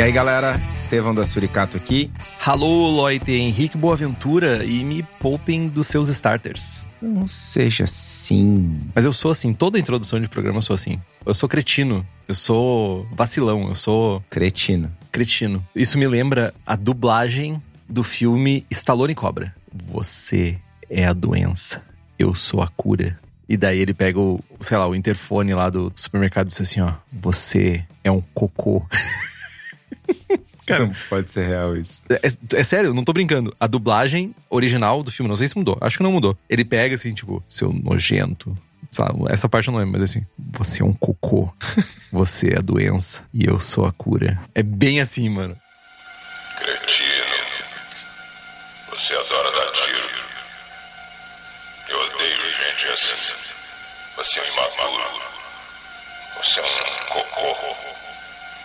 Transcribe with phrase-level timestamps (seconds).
[0.00, 2.10] E aí, galera, Estevão da Suricato aqui.
[2.46, 6.86] Alô, Loite, Henrique Boaventura e me poupem dos seus starters.
[7.02, 8.80] Não seja assim.
[8.94, 10.98] Mas eu sou assim, toda introdução de programa eu sou assim.
[11.26, 14.90] Eu sou cretino, eu sou vacilão, eu sou Cretino.
[15.12, 15.62] cretino.
[15.76, 19.54] Isso me lembra a dublagem do filme Stallone Cobra.
[19.70, 21.82] Você é a doença,
[22.18, 23.18] eu sou a cura.
[23.46, 26.80] E daí ele pega o, sei lá, o interfone lá do supermercado e diz assim,
[26.80, 28.82] ó, você é um cocô.
[30.66, 32.02] Cara, Não pode ser real isso.
[32.08, 32.20] É,
[32.58, 33.54] é sério, não tô brincando.
[33.58, 35.76] A dublagem original do filme, não sei se mudou.
[35.80, 36.38] Acho que não mudou.
[36.48, 38.56] Ele pega assim, tipo, seu nojento.
[38.98, 41.52] Lá, essa parte eu não lembro, mas assim, você é um cocô.
[42.12, 44.40] Você é a doença e eu sou a cura.
[44.52, 45.56] É bem assim, mano.
[46.58, 47.24] Cretino.
[48.88, 50.10] Você adora dar tiro.
[51.88, 53.34] Eu odeio gente assim.
[54.16, 55.04] Você é um imaturo.
[56.42, 57.76] Você é um cocô.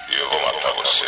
[0.09, 1.05] E eu vou matar você.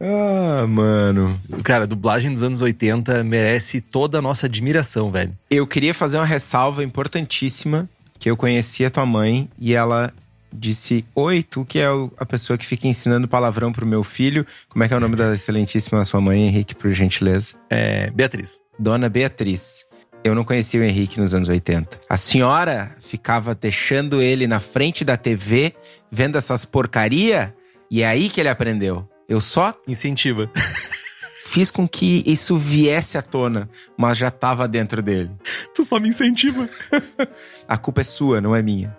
[0.00, 1.40] Ah, mano.
[1.64, 5.32] Cara, a dublagem dos anos 80 merece toda a nossa admiração, velho.
[5.50, 10.12] Eu queria fazer uma ressalva importantíssima, que eu conheci a tua mãe e ela
[10.52, 14.46] disse: Oi, tu que é a pessoa que fica ensinando palavrão pro meu filho.
[14.68, 17.54] Como é que é o nome da excelentíssima sua mãe, Henrique, por gentileza?
[17.70, 18.60] É, Beatriz.
[18.78, 19.86] Dona Beatriz.
[20.26, 22.00] Eu não conhecia o Henrique nos anos 80.
[22.08, 25.72] A senhora ficava deixando ele na frente da TV,
[26.10, 27.54] vendo essas porcaria,
[27.88, 29.08] e é aí que ele aprendeu.
[29.28, 30.50] Eu só Incentiva.
[31.46, 35.30] fiz com que isso viesse à tona, mas já tava dentro dele.
[35.72, 36.68] tu só me incentiva.
[37.68, 38.96] A culpa é sua, não é minha.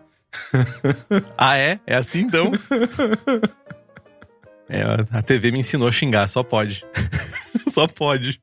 [1.37, 1.77] ah, é?
[1.85, 2.51] É assim então?
[4.69, 6.85] É, a TV me ensinou a xingar, só pode.
[7.69, 8.39] só pode.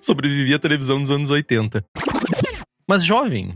[0.00, 1.84] Sobrevivi à televisão dos anos 80.
[2.86, 3.54] Mas jovem,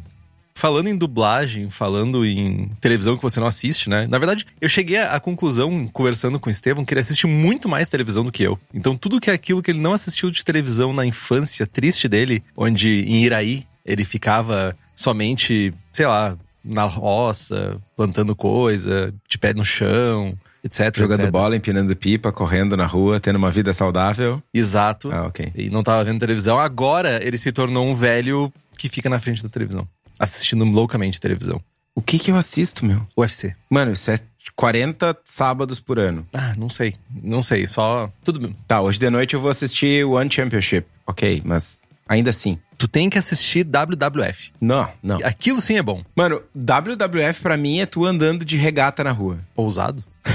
[0.54, 4.06] falando em dublagem, falando em televisão que você não assiste, né?
[4.06, 7.88] Na verdade, eu cheguei à conclusão, conversando com o Estevam, que ele assiste muito mais
[7.88, 8.59] televisão do que eu.
[8.72, 12.43] Então, tudo que é aquilo que ele não assistiu de televisão na infância triste dele,
[12.56, 19.64] onde em Iraí ele ficava somente, sei lá, na roça, plantando coisa, de pé no
[19.64, 20.97] chão, etc.
[20.97, 21.30] Jogando etc.
[21.30, 24.42] bola, empinando pipa, correndo na rua, tendo uma vida saudável.
[24.52, 25.12] Exato.
[25.12, 25.52] Ah, ok.
[25.54, 26.58] E não tava vendo televisão.
[26.58, 29.86] Agora ele se tornou um velho que fica na frente da televisão.
[30.19, 31.60] Assistindo loucamente televisão.
[31.94, 33.02] O que que eu assisto, meu?
[33.16, 33.54] UFC.
[33.70, 34.19] Mano, isso é
[34.56, 36.26] 40 sábados por ano.
[36.32, 36.94] Ah, não sei.
[37.22, 37.66] Não sei.
[37.66, 38.10] Só.
[38.25, 38.56] Tudo bem.
[38.66, 40.86] Tá, hoje de noite eu vou assistir One Championship.
[41.06, 42.58] Ok, mas ainda assim.
[42.77, 44.53] Tu tem que assistir WWF.
[44.61, 45.19] Não, não.
[45.25, 46.03] Aquilo sim é bom.
[46.15, 49.39] Mano, WWF pra mim é tu andando de regata na rua.
[49.55, 50.03] Ousado.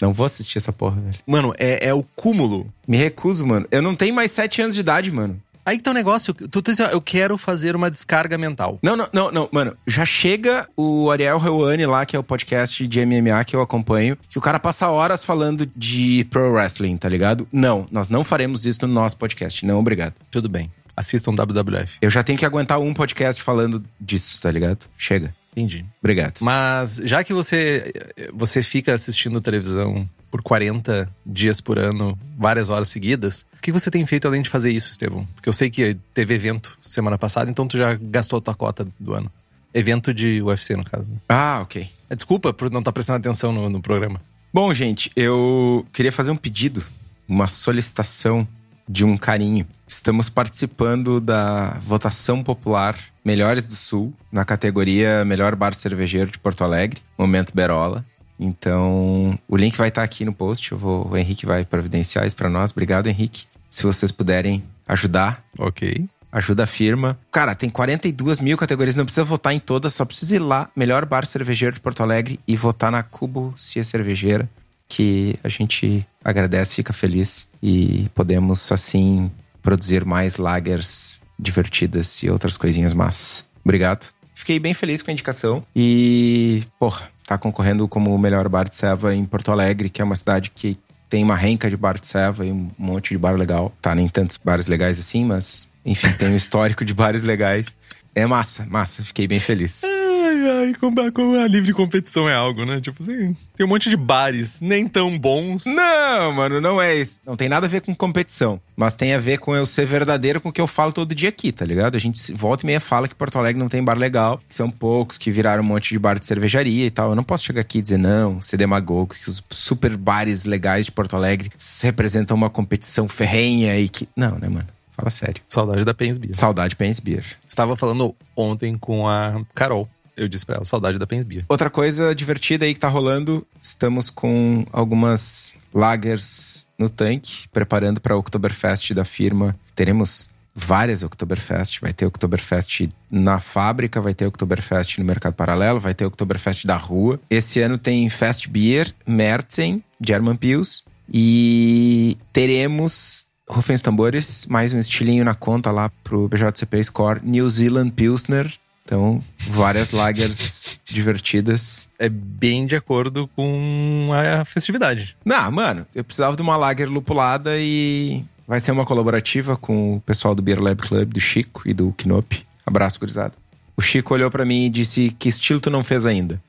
[0.00, 1.18] Não vou assistir essa porra, velho.
[1.26, 2.72] Mano, é, é o cúmulo.
[2.86, 3.66] Me recuso, mano.
[3.68, 5.42] Eu não tenho mais 7 anos de idade, mano.
[5.68, 6.32] Aí que tá o negócio.
[6.32, 8.78] Tu, tu, eu quero fazer uma descarga mental.
[8.82, 9.76] Não, não, não, não, mano.
[9.86, 14.16] Já chega o Ariel Helwani lá, que é o podcast de MMA que eu acompanho,
[14.30, 17.46] que o cara passa horas falando de pro wrestling, tá ligado?
[17.52, 19.66] Não, nós não faremos isso no nosso podcast.
[19.66, 20.14] Não, obrigado.
[20.30, 20.72] Tudo bem.
[20.96, 21.98] Assistam WWF.
[22.00, 24.86] Eu já tenho que aguentar um podcast falando disso, tá ligado?
[24.96, 25.34] Chega.
[25.52, 25.84] Entendi.
[26.00, 26.38] Obrigado.
[26.40, 27.92] Mas já que você,
[28.32, 33.90] você fica assistindo televisão por 40 dias por ano, várias horas seguidas, o que você
[33.90, 35.26] tem feito além de fazer isso, Estevão?
[35.34, 38.86] Porque eu sei que teve evento semana passada, então tu já gastou a tua cota
[38.98, 39.30] do ano.
[39.74, 41.10] Evento de UFC, no caso.
[41.10, 41.16] né?
[41.28, 41.90] Ah, ok.
[42.08, 44.20] É, Desculpa por não estar prestando atenção no, no programa.
[44.52, 46.82] Bom, gente, eu queria fazer um pedido,
[47.28, 48.48] uma solicitação
[48.88, 49.66] de um carinho.
[49.86, 56.64] Estamos participando da votação popular Melhores do Sul, na categoria Melhor Bar Cervejeiro de Porto
[56.64, 58.04] Alegre, Momento Berola.
[58.38, 60.72] Então, o link vai estar aqui no post.
[60.72, 62.70] Eu vou, o Henrique vai providenciar isso para nós.
[62.70, 63.44] Obrigado, Henrique.
[63.70, 66.06] Se vocês puderem ajudar, Ok.
[66.32, 67.18] ajuda a firma.
[67.30, 71.04] Cara, tem 42 mil categorias, não precisa votar em todas, só precisa ir lá, melhor
[71.04, 74.48] bar cervejeiro de Porto Alegre, e votar na Cubo Cia Cervejeira.
[74.90, 79.30] que a gente agradece, fica feliz e podemos assim
[79.60, 83.44] produzir mais lagers divertidas e outras coisinhas más.
[83.62, 84.06] Obrigado.
[84.34, 88.74] Fiquei bem feliz com a indicação e, porra, tá concorrendo como o melhor bar de
[88.74, 90.78] Seva em Porto Alegre, que é uma cidade que
[91.10, 93.70] tem uma renca de bar de Seva e um monte de bar legal.
[93.82, 97.76] Tá, nem tantos bares legais assim, mas enfim, tem um histórico de bares legais.
[98.14, 99.04] É massa, massa.
[99.04, 99.82] Fiquei bem feliz.
[100.46, 100.74] Ai,
[101.12, 102.80] como a livre competição é algo, né?
[102.80, 105.64] Tipo assim, tem um monte de bares nem tão bons.
[105.66, 107.20] Não, mano, não é isso.
[107.26, 108.60] Não tem nada a ver com competição.
[108.76, 111.28] Mas tem a ver com eu ser verdadeiro com o que eu falo todo dia
[111.28, 111.96] aqui, tá ligado?
[111.96, 114.70] A gente volta e meia fala que Porto Alegre não tem bar legal, que são
[114.70, 117.10] poucos, que viraram um monte de bar de cervejaria e tal.
[117.10, 120.86] Eu não posso chegar aqui e dizer, não, ser demagogo, que os super bares legais
[120.86, 121.50] de Porto Alegre
[121.82, 124.08] representam uma competição ferrenha e que.
[124.16, 124.68] Não, né, mano?
[124.98, 125.40] Fala sério.
[125.48, 126.34] Saudade da Pens Beer.
[126.34, 127.24] Saudade Pens Beer.
[127.46, 129.88] Estava falando ontem com a Carol.
[130.18, 131.44] Eu disse pra ela, saudade da Pens Beer.
[131.48, 138.16] Outra coisa divertida aí que tá rolando, estamos com algumas lagers no tanque, preparando para
[138.16, 139.56] o Oktoberfest da firma.
[139.74, 141.80] Teremos várias Oktoberfest.
[141.80, 146.76] Vai ter Oktoberfest na fábrica, vai ter Oktoberfest no mercado paralelo, vai ter Oktoberfest da
[146.76, 147.20] rua.
[147.30, 154.78] Esse ano tem Fest Beer, Merzen, German Pils e teremos Rufem os tambores, mais um
[154.78, 158.52] estilinho na conta lá pro BJCP Score, New Zealand Pilsner.
[158.88, 159.20] Então,
[159.50, 161.90] várias lagers divertidas.
[161.98, 165.14] É bem de acordo com a festividade.
[165.22, 170.00] Não, mano, eu precisava de uma lager lupulada e vai ser uma colaborativa com o
[170.00, 172.46] pessoal do Beer Lab Club, do Chico e do Knop.
[172.64, 173.34] Abraço, gurizada.
[173.76, 176.42] O Chico olhou para mim e disse: Que estilo tu não fez ainda?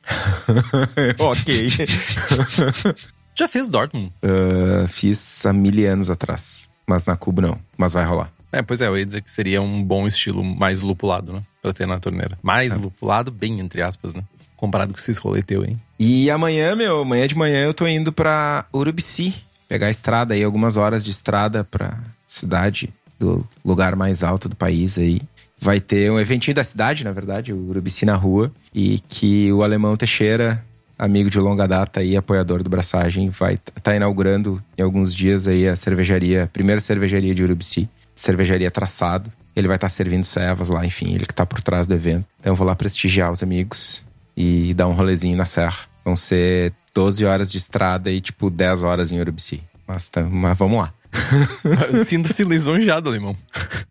[1.19, 1.68] ok.
[3.38, 4.13] Já fez Dortmund?
[4.24, 6.69] Uh, fiz há mil anos atrás.
[6.88, 7.59] Mas na Cuba não.
[7.77, 8.31] Mas vai rolar.
[8.51, 11.43] É, pois é, eu ia dizer que seria um bom estilo mais lupulado, né?
[11.61, 12.37] Pra ter na torneira.
[12.41, 12.75] Mais é.
[12.75, 14.23] lupulado, bem entre aspas, né?
[14.55, 15.79] Comparado com esses rolê teu, hein?
[15.99, 19.35] E amanhã, meu, amanhã de manhã eu tô indo pra Urubici.
[19.67, 24.55] Pegar a estrada aí, algumas horas de estrada pra cidade do lugar mais alto do
[24.55, 25.21] país aí.
[25.59, 28.51] Vai ter um eventinho da cidade, na verdade, o Urubici na rua.
[28.73, 30.63] E que o Alemão Teixeira
[30.99, 35.47] amigo de longa data e apoiador do Braçagem, vai estar tá inaugurando em alguns dias
[35.47, 37.87] aí a cervejaria, a primeira cervejaria de Urubici,
[38.19, 39.31] cervejaria Traçado.
[39.56, 42.25] Ele vai estar tá servindo cevas lá, enfim, ele que está por trás do evento.
[42.39, 44.04] Então eu vou lá prestigiar os amigos
[44.38, 45.80] e dar um rolezinho na serra.
[46.06, 49.62] Vão ser 12 horas de estrada e tipo 10 horas em Urubici.
[49.88, 50.94] Mas, tá, mas vamos lá.
[52.06, 53.35] Sinta-se lisonjeado, alemão.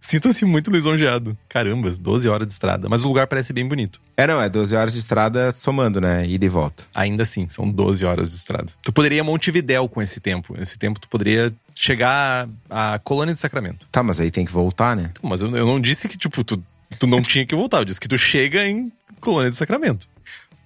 [0.01, 1.37] Sinta-se muito lisonjeado.
[1.49, 2.89] Carambas, 12 horas de estrada.
[2.89, 4.01] Mas o lugar parece bem bonito.
[4.17, 6.27] É, não, é 12 horas de estrada somando, né?
[6.27, 6.85] Ida e volta.
[6.95, 8.73] Ainda assim, são 12 horas de estrada.
[8.83, 10.55] Tu poderia ir a Montevidéu com esse tempo.
[10.61, 13.87] Esse tempo tu poderia chegar à Colônia de Sacramento.
[13.91, 15.11] Tá, mas aí tem que voltar, né?
[15.23, 16.63] Mas eu, eu não disse que, tipo, tu,
[16.99, 17.79] tu não tinha que voltar.
[17.79, 20.09] Eu disse que tu chega em Colônia de Sacramento.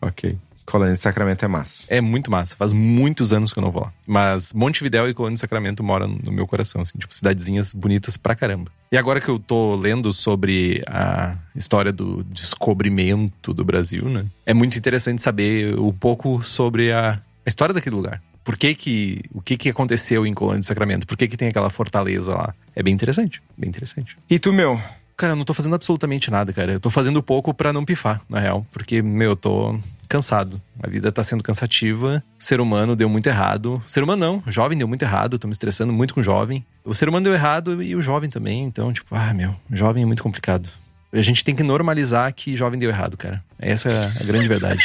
[0.00, 0.36] Ok.
[0.64, 1.84] Colônia de Sacramento é massa.
[1.88, 2.56] É muito massa.
[2.56, 3.92] Faz muitos anos que eu não vou lá.
[4.06, 8.34] Mas Montevidéu e Colônia de Sacramento moram no meu coração, assim, tipo, cidadezinhas bonitas pra
[8.34, 8.70] caramba.
[8.90, 14.26] E agora que eu tô lendo sobre a história do descobrimento do Brasil, né?
[14.44, 18.20] É muito interessante saber um pouco sobre a, a história daquele lugar.
[18.44, 21.06] Por que que, o que que aconteceu em Colônia de Sacramento?
[21.06, 22.54] Por que que tem aquela fortaleza lá?
[22.74, 24.16] É bem interessante, bem interessante.
[24.28, 24.80] E tu, meu?
[25.16, 26.72] Cara, eu não tô fazendo absolutamente nada, cara.
[26.72, 28.66] Eu tô fazendo pouco para não pifar, na real.
[28.72, 29.78] Porque, meu, eu tô
[30.08, 30.60] cansado.
[30.82, 32.22] A vida tá sendo cansativa.
[32.38, 33.82] O ser humano deu muito errado.
[33.86, 35.38] O ser humano não, o jovem deu muito errado.
[35.38, 36.64] Tô me estressando muito com o jovem.
[36.84, 38.62] O ser humano deu errado e o jovem também.
[38.64, 40.68] Então, tipo, ah, meu, jovem é muito complicado.
[41.12, 43.42] A gente tem que normalizar que jovem deu errado, cara.
[43.58, 44.82] Essa é a grande verdade.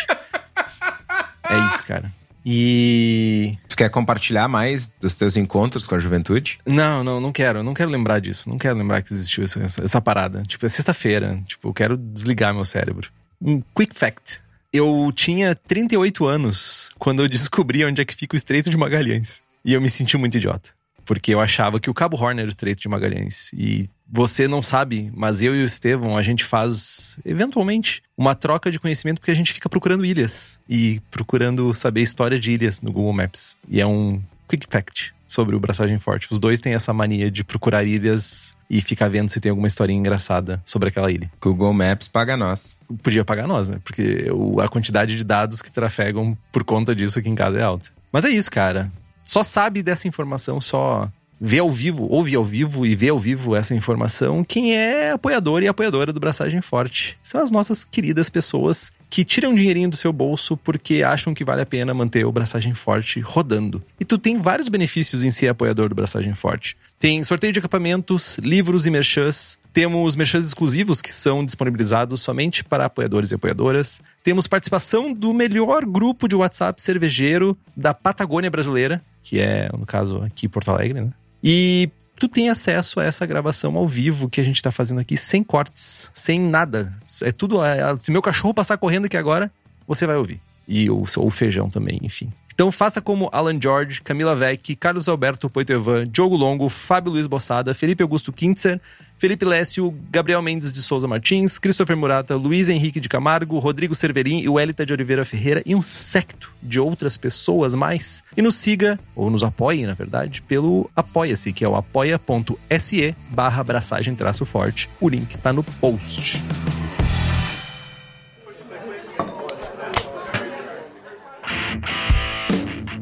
[1.50, 2.12] é isso, cara.
[2.49, 3.57] E.
[3.67, 6.59] Tu quer compartilhar mais dos teus encontros com a juventude?
[6.65, 7.61] Não, não, não quero.
[7.61, 8.49] Não quero lembrar disso.
[8.49, 10.43] Não quero lembrar que existiu essa, essa parada.
[10.43, 11.41] Tipo, é sexta-feira.
[11.45, 13.11] Tipo, eu quero desligar meu cérebro.
[13.41, 14.39] Um quick fact.
[14.71, 19.41] Eu tinha 38 anos quando eu descobri onde é que fica o Estreito de Magalhães.
[19.65, 20.69] E eu me senti muito idiota.
[21.03, 23.51] Porque eu achava que o Cabo Horn era o Estreito de Magalhães.
[23.51, 28.71] E você não sabe, mas eu e o Estevão, a gente faz, eventualmente, uma troca
[28.71, 30.59] de conhecimento porque a gente fica procurando ilhas.
[30.67, 33.57] E procurando saber a história de ilhas no Google Maps.
[33.67, 36.27] E é um quick fact sobre o Braçagem Forte.
[36.31, 39.99] Os dois têm essa mania de procurar ilhas e ficar vendo se tem alguma historinha
[39.99, 41.29] engraçada sobre aquela ilha.
[41.41, 42.77] Google Maps paga nós.
[43.03, 43.79] Podia pagar nós, né?
[43.83, 44.27] Porque
[44.63, 47.89] a quantidade de dados que trafegam por conta disso aqui em casa é alta.
[48.11, 48.89] Mas é isso, cara.
[49.21, 53.56] Só sabe dessa informação, só vê ao vivo, ouve ao vivo e vê ao vivo
[53.56, 57.17] essa informação quem é apoiador e apoiadora do Braçagem Forte.
[57.22, 61.62] São as nossas queridas pessoas que tiram dinheirinho do seu bolso porque acham que vale
[61.62, 63.82] a pena manter o Braçagem Forte rodando.
[64.00, 66.75] E tu tem vários benefícios em ser apoiador do Braçagem Forte.
[67.00, 69.60] Tem sorteio de equipamentos, livros e merchans.
[69.72, 74.01] Temos merchans exclusivos que são disponibilizados somente para apoiadores e apoiadoras.
[74.24, 80.24] Temos participação do melhor grupo de WhatsApp cervejeiro da Patagônia brasileira, que é, no caso,
[80.24, 81.10] aqui em Porto Alegre, né?
[81.44, 81.89] E
[82.20, 85.44] tu tem acesso a essa gravação ao vivo que a gente tá fazendo aqui sem
[85.44, 86.91] cortes, sem nada.
[87.22, 87.63] É tudo.
[87.63, 89.51] é- se meu cachorro passar correndo aqui agora,
[89.88, 90.41] você vai ouvir.
[90.67, 92.32] E o, o feijão também, enfim.
[92.57, 97.71] Então faça como Alan George, Camila Vecchi, Carlos Alberto Poitevin, Diogo Longo, Fábio Luiz Bossada,
[97.75, 98.81] Felipe Augusto Kintzer,
[99.15, 104.39] Felipe Lécio, Gabriel Mendes de Souza Martins, Christopher Murata, Luiz Henrique de Camargo, Rodrigo Cerverim
[104.39, 108.23] e o Elita de Oliveira Ferreira e um secto de outras pessoas mais.
[108.35, 113.61] E nos siga, ou nos apoie, na verdade, pelo Apoia-se, que é o apoia.se barra
[113.61, 114.89] abraçagem traço forte.
[114.99, 116.41] O link tá no post.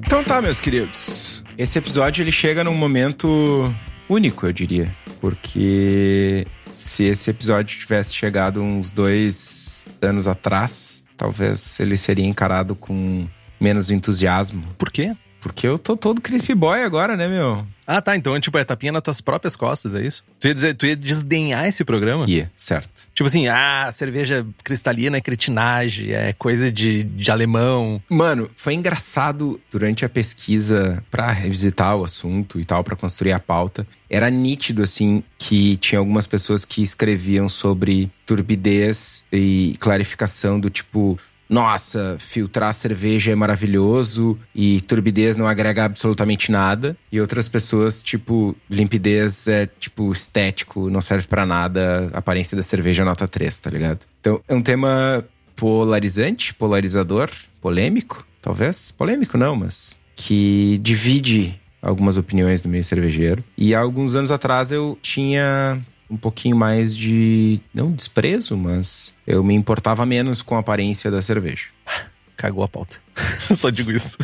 [0.06, 1.44] Então tá, meus queridos.
[1.58, 3.74] Esse episódio ele chega num momento
[4.08, 4.96] único, eu diria.
[5.20, 13.28] Porque se esse episódio tivesse chegado uns dois anos atrás, talvez ele seria encarado com
[13.60, 14.64] menos entusiasmo.
[14.78, 15.16] Por quê?
[15.46, 17.64] Porque eu tô todo crispy boy agora, né, meu?
[17.86, 18.18] Ah, tá.
[18.18, 20.24] Então, tipo, é tapinha nas tuas próprias costas, é isso?
[20.40, 22.26] Tu ia, dizer, tu ia desdenhar esse programa?
[22.28, 23.04] Yeah, certo.
[23.14, 28.02] Tipo assim, ah, cerveja cristalina é cretinagem, é coisa de, de alemão.
[28.10, 33.40] Mano, foi engraçado durante a pesquisa pra revisitar o assunto e tal, pra construir a
[33.40, 33.86] pauta.
[34.10, 41.20] Era nítido, assim, que tinha algumas pessoas que escreviam sobre turbidez e clarificação do tipo.
[41.50, 46.98] Nossa, filtrar cerveja é maravilhoso e turbidez não agrega absolutamente nada.
[47.12, 52.64] E outras pessoas, tipo, limpidez é, tipo, estético, não serve pra nada, a aparência da
[52.64, 54.00] cerveja é nota 3, tá ligado?
[54.20, 55.24] Então, é um tema
[55.56, 57.30] polarizante, polarizador,
[57.62, 58.92] polêmico, talvez.
[58.92, 63.44] Polêmico não, mas que divide algumas opiniões do meio cervejeiro.
[63.58, 65.80] E há alguns anos atrás eu tinha
[66.16, 71.22] um pouquinho mais de não desprezo, mas eu me importava menos com a aparência da
[71.22, 71.66] cerveja.
[72.36, 72.98] Cagou a pauta.
[73.56, 74.18] Só digo isso.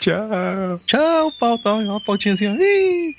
[0.00, 0.80] Tchau.
[0.86, 1.72] Tchau, pauta.
[1.74, 2.54] Uma pautinha assim, ó.
[2.54, 3.16] Ih.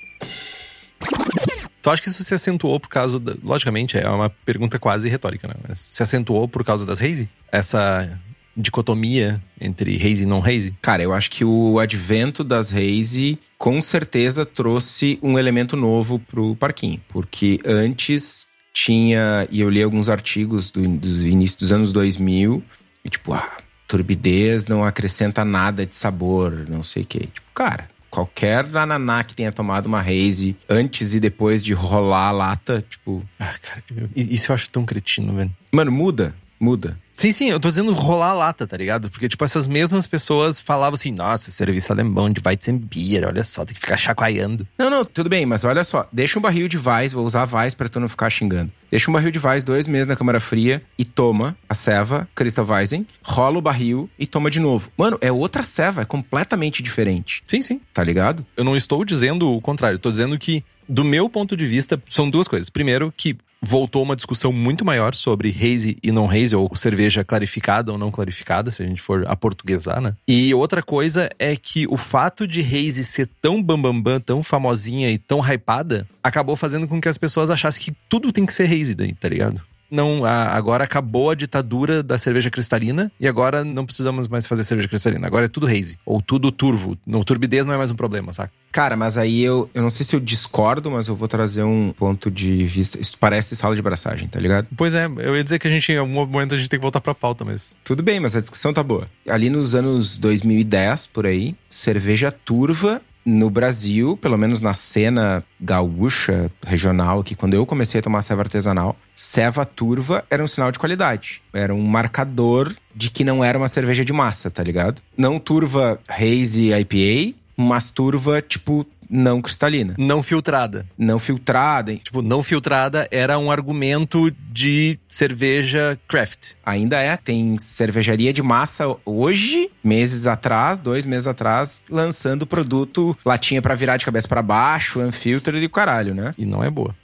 [1.80, 3.34] Tu acha que isso se acentuou por causa da...
[3.42, 5.54] Logicamente, é uma pergunta quase retórica, né?
[5.68, 7.28] Mas se acentuou por causa das Haze?
[7.50, 8.18] Essa
[8.56, 10.74] dicotomia entre Haze e não Haze?
[10.82, 16.56] Cara, eu acho que o advento das Haze com certeza trouxe um elemento novo pro
[16.56, 22.62] parquinho, porque antes tinha, e eu li alguns artigos do, do início dos anos 2000,
[23.04, 27.20] e tipo, ah, turbidez não acrescenta nada de sabor, não sei o quê.
[27.32, 32.32] Tipo, cara, qualquer ananá que tenha tomado uma Haze antes e depois de rolar a
[32.32, 33.82] lata, tipo, Ah, cara,
[34.14, 35.50] isso eu acho tão cretino, velho.
[35.72, 36.96] mano, muda, muda.
[37.20, 39.10] Sim, sim, eu tô dizendo rolar a lata, tá ligado?
[39.10, 43.74] Porque, tipo, essas mesmas pessoas falavam assim, nossa, serviço alemão de Weizenbier, olha só, tem
[43.74, 44.66] que ficar chacoalhando.
[44.78, 47.74] Não, não, tudo bem, mas olha só, deixa um barril de Weiss, vou usar Weiss
[47.74, 48.72] pra tu não ficar xingando.
[48.90, 52.64] Deixa um barril de Weiss dois meses na câmara fria e toma a ceva Crystal
[52.66, 54.90] Weizen, rola o barril e toma de novo.
[54.96, 57.82] Mano, é outra ceva, é completamente diferente, Sim, sim.
[57.92, 58.46] tá ligado?
[58.56, 62.02] Eu não estou dizendo o contrário, eu tô dizendo que, do meu ponto de vista,
[62.08, 62.70] são duas coisas.
[62.70, 67.92] Primeiro, que voltou uma discussão muito maior sobre haze e não haze, ou cerveja clarificada
[67.92, 70.14] ou não clarificada, se a gente for aportuguesar, né?
[70.26, 74.42] E outra coisa é que o fato de haze ser tão bambambam, bam, bam, tão
[74.42, 78.54] famosinha e tão hypada, acabou fazendo com que as pessoas achassem que tudo tem que
[78.54, 79.62] ser haze daí, tá ligado?
[79.90, 84.64] Não, a- agora acabou a ditadura da cerveja cristalina e agora não precisamos mais fazer
[84.64, 85.26] cerveja cristalina.
[85.26, 85.98] Agora é tudo haze.
[86.06, 86.96] Ou tudo turvo.
[87.06, 88.52] Não, turbidez não é mais um problema, saca?
[88.72, 91.92] Cara, mas aí eu, eu não sei se eu discordo, mas eu vou trazer um
[91.92, 93.00] ponto de vista.
[93.00, 94.68] Isso parece sala de braçagem, tá ligado?
[94.76, 96.82] Pois é, eu ia dizer que a gente, em algum momento, a gente tem que
[96.82, 97.76] voltar pra pauta, mas.
[97.82, 99.08] Tudo bem, mas a discussão tá boa.
[99.28, 106.50] Ali nos anos 2010, por aí, cerveja turva no Brasil, pelo menos na cena gaúcha,
[106.66, 110.78] regional, que quando eu comecei a tomar ceva artesanal, ceva turva era um sinal de
[110.78, 111.40] qualidade.
[111.52, 115.00] Era um marcador de que não era uma cerveja de massa, tá ligado?
[115.16, 119.94] Não turva hazy IPA, mas turva, tipo, não cristalina.
[119.98, 120.86] Não filtrada.
[120.96, 126.52] Não filtrada, Tipo, não filtrada era um argumento de cerveja craft.
[126.64, 133.60] Ainda é, tem cervejaria de massa hoje, meses atrás, dois meses atrás, lançando produto, latinha
[133.60, 136.30] pra virar de cabeça pra baixo, unfiltered e caralho, né?
[136.38, 136.94] E não é boa.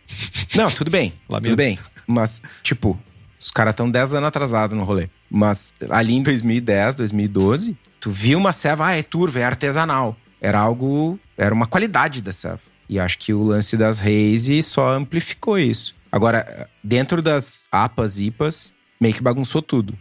[0.55, 1.49] Não, tudo bem, Lamento.
[1.51, 1.79] tudo bem.
[2.07, 2.99] Mas, tipo,
[3.39, 5.09] os caras estão 10 anos atrasados no rolê.
[5.29, 10.17] Mas ali em 2010, 2012, tu viu uma ceva, ah, é turva, é artesanal.
[10.41, 12.61] Era algo, era uma qualidade da ceva.
[12.89, 15.95] E acho que o lance das Haze só amplificou isso.
[16.11, 19.97] Agora, dentro das APAs, IPAs, meio que bagunçou tudo.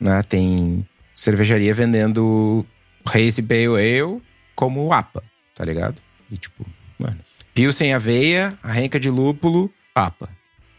[0.00, 0.22] né?
[0.22, 2.64] Tem cervejaria vendendo
[3.04, 4.22] Hazy Pale Ale
[4.54, 5.22] como APA,
[5.54, 5.96] tá ligado?
[6.30, 6.64] E tipo,
[6.98, 7.18] mano,
[7.54, 10.28] Pilsen aveia, arranca de lúpulo, APA.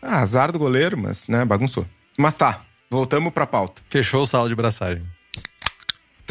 [0.01, 1.85] Ah, azar do goleiro, mas, né, bagunçou.
[2.17, 3.83] Mas tá, voltamos pra pauta.
[3.89, 5.03] Fechou o sala de braçagem.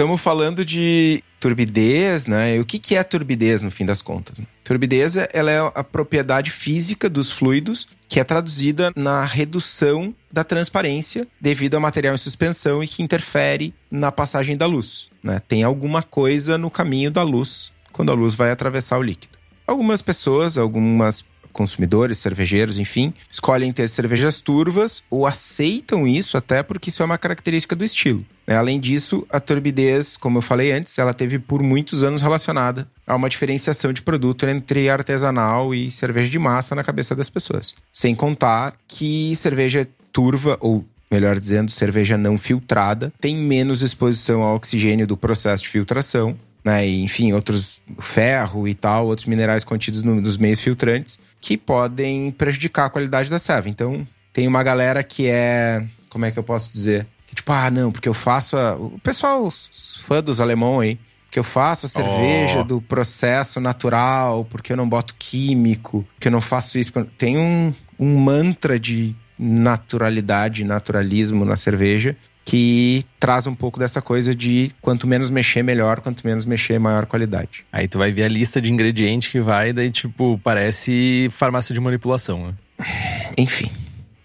[0.00, 2.56] Estamos falando de turbidez, né?
[2.56, 4.40] E o que, que é turbidez no fim das contas?
[4.64, 11.28] Turbidez ela é a propriedade física dos fluidos que é traduzida na redução da transparência
[11.38, 15.10] devido a material em suspensão e que interfere na passagem da luz.
[15.22, 15.38] Né?
[15.46, 19.36] Tem alguma coisa no caminho da luz quando a luz vai atravessar o líquido.
[19.66, 26.90] Algumas pessoas, algumas consumidores, cervejeiros, enfim, escolhem ter cervejas turvas ou aceitam isso até porque
[26.90, 28.24] isso é uma característica do estilo.
[28.46, 28.56] Né?
[28.56, 33.14] Além disso, a turbidez, como eu falei antes, ela teve por muitos anos relacionada a
[33.14, 37.74] uma diferenciação de produto entre artesanal e cerveja de massa na cabeça das pessoas.
[37.92, 44.54] Sem contar que cerveja turva ou melhor dizendo, cerveja não filtrada, tem menos exposição ao
[44.54, 46.86] oxigênio do processo de filtração, né?
[46.86, 52.30] E, enfim, outros ferro e tal, outros minerais contidos no, nos meios filtrantes que podem
[52.30, 53.68] prejudicar a qualidade da serva.
[53.68, 57.06] Então, tem uma galera que é, como é que eu posso dizer?
[57.26, 58.74] Que, tipo, ah, não, porque eu faço a...
[58.74, 60.98] o pessoal os fã dos alemão aí,
[61.30, 62.64] que eu faço a cerveja oh.
[62.64, 66.92] do processo natural, porque eu não boto químico, que eu não faço isso.
[67.16, 72.16] Tem um, um mantra de naturalidade, naturalismo na cerveja
[72.50, 77.06] que traz um pouco dessa coisa de quanto menos mexer, melhor, quanto menos mexer, maior
[77.06, 77.64] qualidade.
[77.70, 81.78] Aí tu vai ver a lista de ingredientes que vai, daí tipo, parece farmácia de
[81.78, 82.54] manipulação, né?
[83.38, 83.70] Enfim.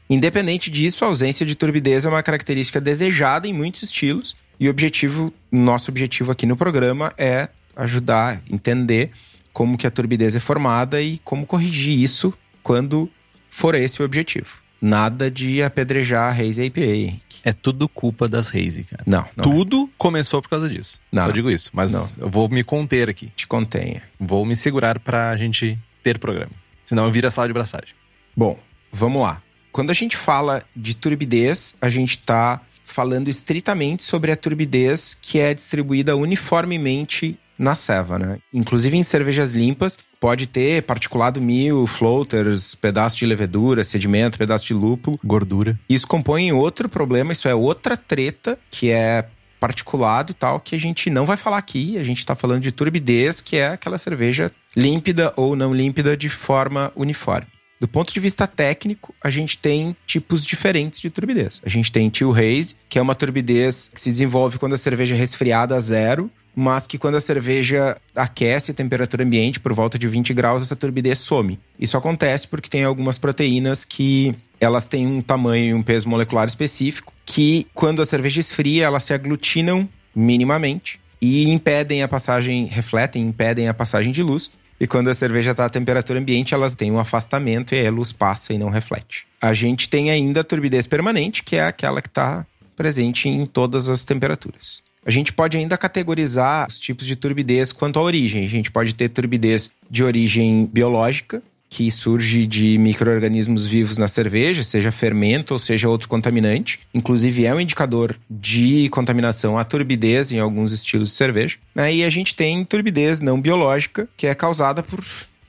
[0.09, 4.71] Independente disso, a ausência de turbidez é uma característica desejada em muitos estilos e o
[4.71, 9.11] objetivo, nosso objetivo aqui no programa é ajudar a entender
[9.53, 13.07] como que a turbidez é formada e como corrigir isso quando
[13.51, 14.64] for esse o objetivo.
[14.85, 17.19] Nada de apedrejar a Reis APA.
[17.43, 19.03] É tudo culpa das Reis, cara.
[19.03, 19.95] Não, não Tudo é.
[19.97, 20.99] começou por causa disso.
[21.11, 21.23] Não.
[21.23, 21.71] Só digo isso.
[21.73, 22.25] Mas não.
[22.25, 23.31] eu vou me conter aqui.
[23.35, 24.03] Te contenha.
[24.19, 26.51] Vou me segurar pra gente ter programa.
[26.83, 27.95] Senão eu viro a sala de braçagem.
[28.37, 28.59] Bom,
[28.91, 29.41] vamos lá.
[29.71, 35.39] Quando a gente fala de turbidez, a gente tá falando estritamente sobre a turbidez que
[35.39, 38.37] é distribuída uniformemente na ceva, né?
[38.53, 44.73] Inclusive em cervejas limpas, pode ter particulado mil, floaters, pedaço de levedura, sedimento, pedaço de
[44.73, 45.19] lúpulo.
[45.23, 45.79] Gordura.
[45.89, 49.27] Isso compõe outro problema, isso é outra treta, que é
[49.59, 51.97] particulado e tal, que a gente não vai falar aqui.
[51.97, 56.29] A gente está falando de turbidez, que é aquela cerveja límpida ou não límpida de
[56.29, 57.47] forma uniforme.
[57.79, 61.61] Do ponto de vista técnico, a gente tem tipos diferentes de turbidez.
[61.65, 65.13] A gente tem Chill Haze, que é uma turbidez que se desenvolve quando a cerveja
[65.13, 69.99] é resfriada a zero, mas que quando a cerveja aquece a temperatura ambiente por volta
[69.99, 71.59] de 20 graus, essa turbidez some.
[71.77, 76.47] Isso acontece porque tem algumas proteínas que elas têm um tamanho e um peso molecular
[76.47, 83.23] específico que, quando a cerveja esfria, elas se aglutinam minimamente e impedem a passagem, refletem,
[83.27, 84.51] impedem a passagem de luz.
[84.79, 88.11] E quando a cerveja está a temperatura ambiente, elas têm um afastamento e a luz
[88.11, 89.25] passa e não reflete.
[89.41, 93.87] A gente tem ainda a turbidez permanente, que é aquela que está presente em todas
[93.89, 94.84] as temperaturas.
[95.05, 98.43] A gente pode ainda categorizar os tipos de turbidez quanto à origem.
[98.43, 104.63] A gente pode ter turbidez de origem biológica, que surge de micro-organismos vivos na cerveja,
[104.63, 106.79] seja fermento ou seja outro contaminante.
[106.93, 111.57] Inclusive, é um indicador de contaminação a turbidez em alguns estilos de cerveja.
[111.75, 115.03] E a gente tem turbidez não biológica, que é causada por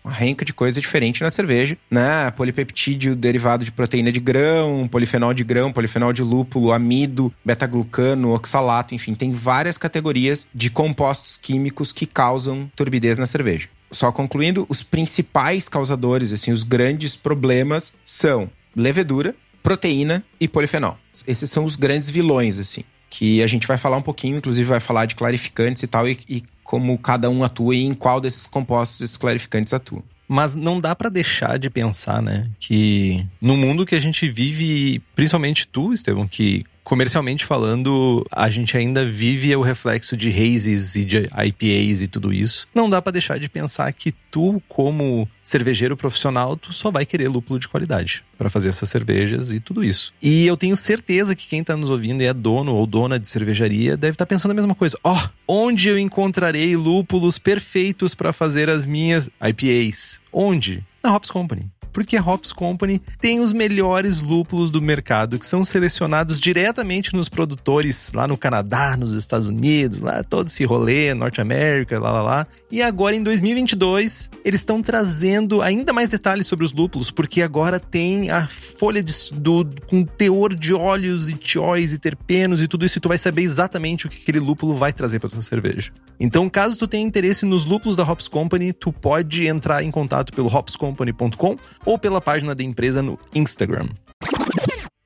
[0.07, 2.31] uma renca de coisa diferente na cerveja, né?
[2.31, 8.95] Polipeptídeo derivado de proteína de grão, polifenol de grão, polifenol de lúpulo, amido, beta-glucano, oxalato,
[8.95, 13.69] enfim, tem várias categorias de compostos químicos que causam turbidez na cerveja.
[13.91, 20.97] Só concluindo, os principais causadores, assim, os grandes problemas são levedura, proteína e polifenol.
[21.27, 24.81] Esses são os grandes vilões, assim que a gente vai falar um pouquinho, inclusive vai
[24.81, 28.47] falar de clarificantes e tal, e, e como cada um atua e em qual desses
[28.47, 30.03] compostos esses clarificantes atuam.
[30.29, 35.01] Mas não dá para deixar de pensar, né, que no mundo que a gente vive,
[35.15, 41.05] principalmente tu, Estevão, que comercialmente falando, a gente ainda vive o reflexo de hazes e
[41.05, 42.65] de IPAs e tudo isso.
[42.73, 47.27] Não dá para deixar de pensar que tu, como cervejeiro profissional, tu só vai querer
[47.27, 50.15] lúpulo de qualidade para fazer essas cervejas e tudo isso.
[50.23, 53.27] E eu tenho certeza que quem tá nos ouvindo e é dono ou dona de
[53.27, 54.97] cervejaria deve estar tá pensando a mesma coisa.
[55.03, 60.21] Ó, oh, onde eu encontrarei lúpulos perfeitos para fazer as minhas IPAs?
[60.33, 60.87] Onde?
[61.03, 61.69] Na Hops Company.
[61.97, 67.27] Porque a Hops Company tem os melhores lúpulos do mercado, que são selecionados diretamente nos
[67.27, 72.23] produtores lá no Canadá, nos Estados Unidos, lá todo esse rolê, Norte América, lá lá
[72.23, 72.47] lá.
[72.71, 77.81] E agora em 2022, eles estão trazendo ainda mais detalhes sobre os lúpulos, porque agora
[77.81, 82.85] tem a folha de, do, com teor de óleos e tióis e terpenos e tudo
[82.85, 85.93] isso, e tu vai saber exatamente o que aquele lúpulo vai trazer para tua cerveja.
[86.21, 90.33] Então, caso tu tenha interesse nos lúpulos da Hops Company, tu pode entrar em contato
[90.35, 91.57] pelo hopscompany.com
[91.87, 93.89] ou pela página da empresa no Instagram.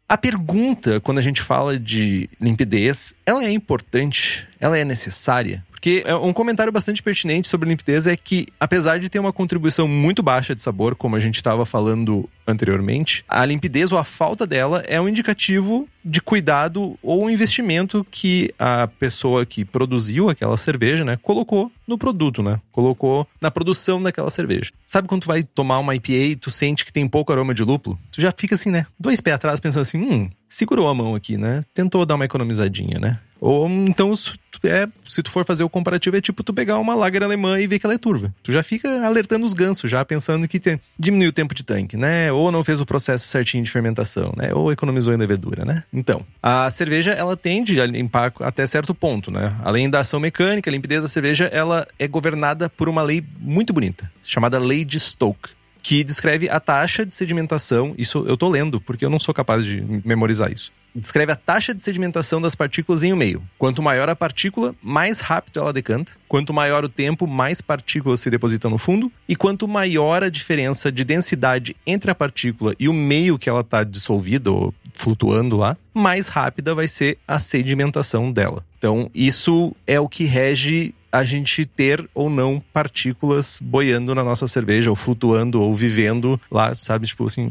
[0.09, 4.49] A pergunta, quando a gente fala de limpidez, ela é importante?
[4.61, 5.64] Ela é necessária?
[5.81, 9.88] Porque é um comentário bastante pertinente sobre limpidez é que, apesar de ter uma contribuição
[9.88, 14.46] muito baixa de sabor, como a gente estava falando anteriormente, a limpidez ou a falta
[14.46, 21.03] dela é um indicativo de cuidado ou investimento que a pessoa que produziu aquela cerveja,
[21.03, 22.61] né, colocou no produto, né?
[22.70, 24.70] Colocou na produção daquela cerveja.
[24.87, 27.64] Sabe quando tu vai tomar uma IPA e tu sente que tem pouco aroma de
[27.64, 27.99] lúpulo?
[28.12, 28.87] Tu já fica assim, né?
[28.99, 31.62] Dois pés atrás pensando assim, hum, segurou a mão aqui, né?
[31.73, 33.18] Tentou dar uma economizadinha, né?
[33.40, 34.12] Ou então,
[34.64, 37.66] é, se tu for fazer o comparativo, é tipo tu pegar uma lager alemã e
[37.66, 38.35] ver que ela é turva.
[38.42, 41.96] Tu já fica alertando os gansos, já pensando que tem, diminui o tempo de tanque,
[41.96, 42.31] né?
[42.31, 44.53] Ou não fez o processo certinho de fermentação, né?
[44.53, 45.83] Ou economizou em levedura, né?
[45.92, 49.57] Então, a cerveja, ela tende a limpar até certo ponto, né?
[49.64, 53.72] Além da ação mecânica, a limpidez da cerveja, ela é governada por uma lei muito
[53.72, 55.50] bonita, chamada Lei de Stoke
[55.83, 57.94] que descreve a taxa de sedimentação.
[57.96, 61.74] Isso eu tô lendo, porque eu não sou capaz de memorizar isso descreve a taxa
[61.74, 63.42] de sedimentação das partículas em um meio.
[63.59, 66.12] Quanto maior a partícula, mais rápido ela decanta.
[66.29, 69.11] Quanto maior o tempo, mais partículas se depositam no fundo.
[69.29, 73.61] E quanto maior a diferença de densidade entre a partícula e o meio que ela
[73.61, 78.64] está dissolvida ou flutuando lá, mais rápida vai ser a sedimentação dela.
[78.79, 84.46] Então, isso é o que rege a gente ter ou não partículas boiando na nossa
[84.46, 87.07] cerveja, ou flutuando, ou vivendo lá, sabe?
[87.07, 87.50] Tipo assim,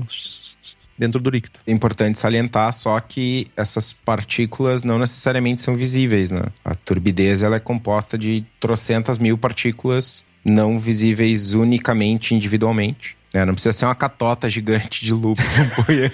[0.99, 1.57] dentro do líquido.
[1.65, 6.43] É importante salientar só que essas partículas não necessariamente são visíveis, né?
[6.63, 13.17] A turbidez ela é composta de trocentas mil partículas não visíveis unicamente individualmente.
[13.33, 15.47] É, não precisa ser uma catota gigante de lúpulo
[15.88, 16.12] boiando.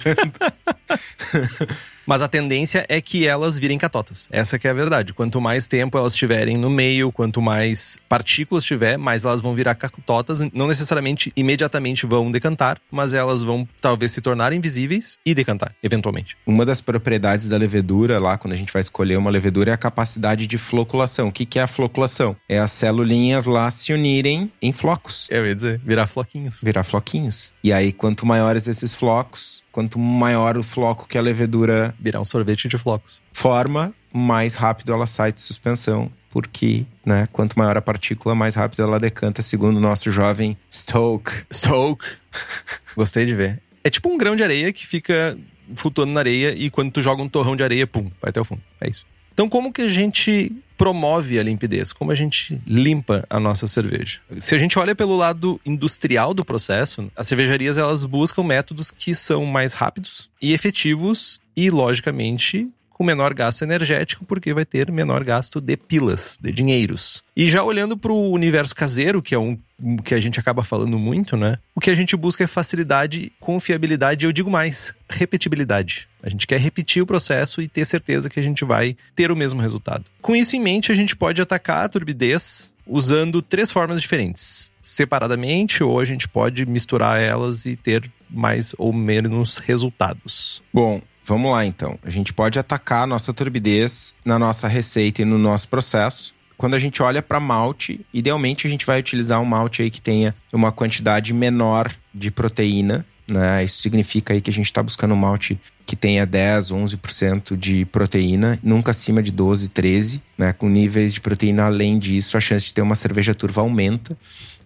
[2.06, 4.28] Mas a tendência é que elas virem catotas.
[4.30, 5.12] Essa que é a verdade.
[5.12, 9.74] Quanto mais tempo elas estiverem no meio, quanto mais partículas tiver, mais elas vão virar
[9.74, 10.40] catotas.
[10.52, 16.36] Não necessariamente imediatamente vão decantar, mas elas vão talvez se tornar invisíveis e decantar, eventualmente.
[16.46, 19.78] Uma das propriedades da levedura lá, quando a gente vai escolher uma levedura, é a
[19.78, 21.28] capacidade de floculação.
[21.28, 22.36] O que, que é a floculação?
[22.48, 25.26] É as celulinhas lá se unirem em flocos.
[25.30, 26.60] Eu ia dizer, virar floquinhos.
[26.62, 27.52] Virar floquinhos.
[27.64, 32.24] E aí, quanto maiores esses flocos, quanto maior o floco que a levedura virar um
[32.24, 37.82] sorvete de flocos forma, mais rápido ela sai de suspensão, porque, né, quanto maior a
[37.82, 41.30] partícula, mais rápido ela decanta, segundo o nosso jovem Stoke.
[41.52, 42.06] Stoke.
[42.96, 43.60] Gostei de ver.
[43.84, 45.36] É tipo um grão de areia que fica
[45.74, 48.44] flutuando na areia e quando tu joga um torrão de areia, pum, vai até o
[48.44, 48.62] fundo.
[48.80, 49.04] É isso.
[49.36, 51.92] Então, como que a gente promove a limpidez?
[51.92, 54.18] Como a gente limpa a nossa cerveja?
[54.38, 59.14] Se a gente olha pelo lado industrial do processo, as cervejarias elas buscam métodos que
[59.14, 62.66] são mais rápidos e efetivos e, logicamente,
[62.96, 67.22] com menor gasto energético, porque vai ter menor gasto de pilas, de dinheiros.
[67.36, 69.58] E já olhando para o universo caseiro, que é um
[70.02, 71.58] que a gente acaba falando muito, né?
[71.74, 76.08] O que a gente busca é facilidade, confiabilidade e eu digo mais, repetibilidade.
[76.22, 79.36] A gente quer repetir o processo e ter certeza que a gente vai ter o
[79.36, 80.06] mesmo resultado.
[80.22, 84.72] Com isso em mente, a gente pode atacar a turbidez usando três formas diferentes.
[84.80, 90.62] Separadamente, ou a gente pode misturar elas e ter mais ou menos resultados.
[90.72, 91.98] Bom, Vamos lá então.
[92.04, 96.32] A gente pode atacar a nossa turbidez na nossa receita e no nosso processo.
[96.56, 100.00] Quando a gente olha para malte, idealmente a gente vai utilizar um malte aí que
[100.00, 103.64] tenha uma quantidade menor de proteína, né?
[103.64, 107.84] Isso significa aí que a gente está buscando um malte que tenha 10, 11% de
[107.86, 110.52] proteína, nunca acima de 12, 13, né?
[110.52, 114.16] Com níveis de proteína além disso, a chance de ter uma cerveja turva aumenta.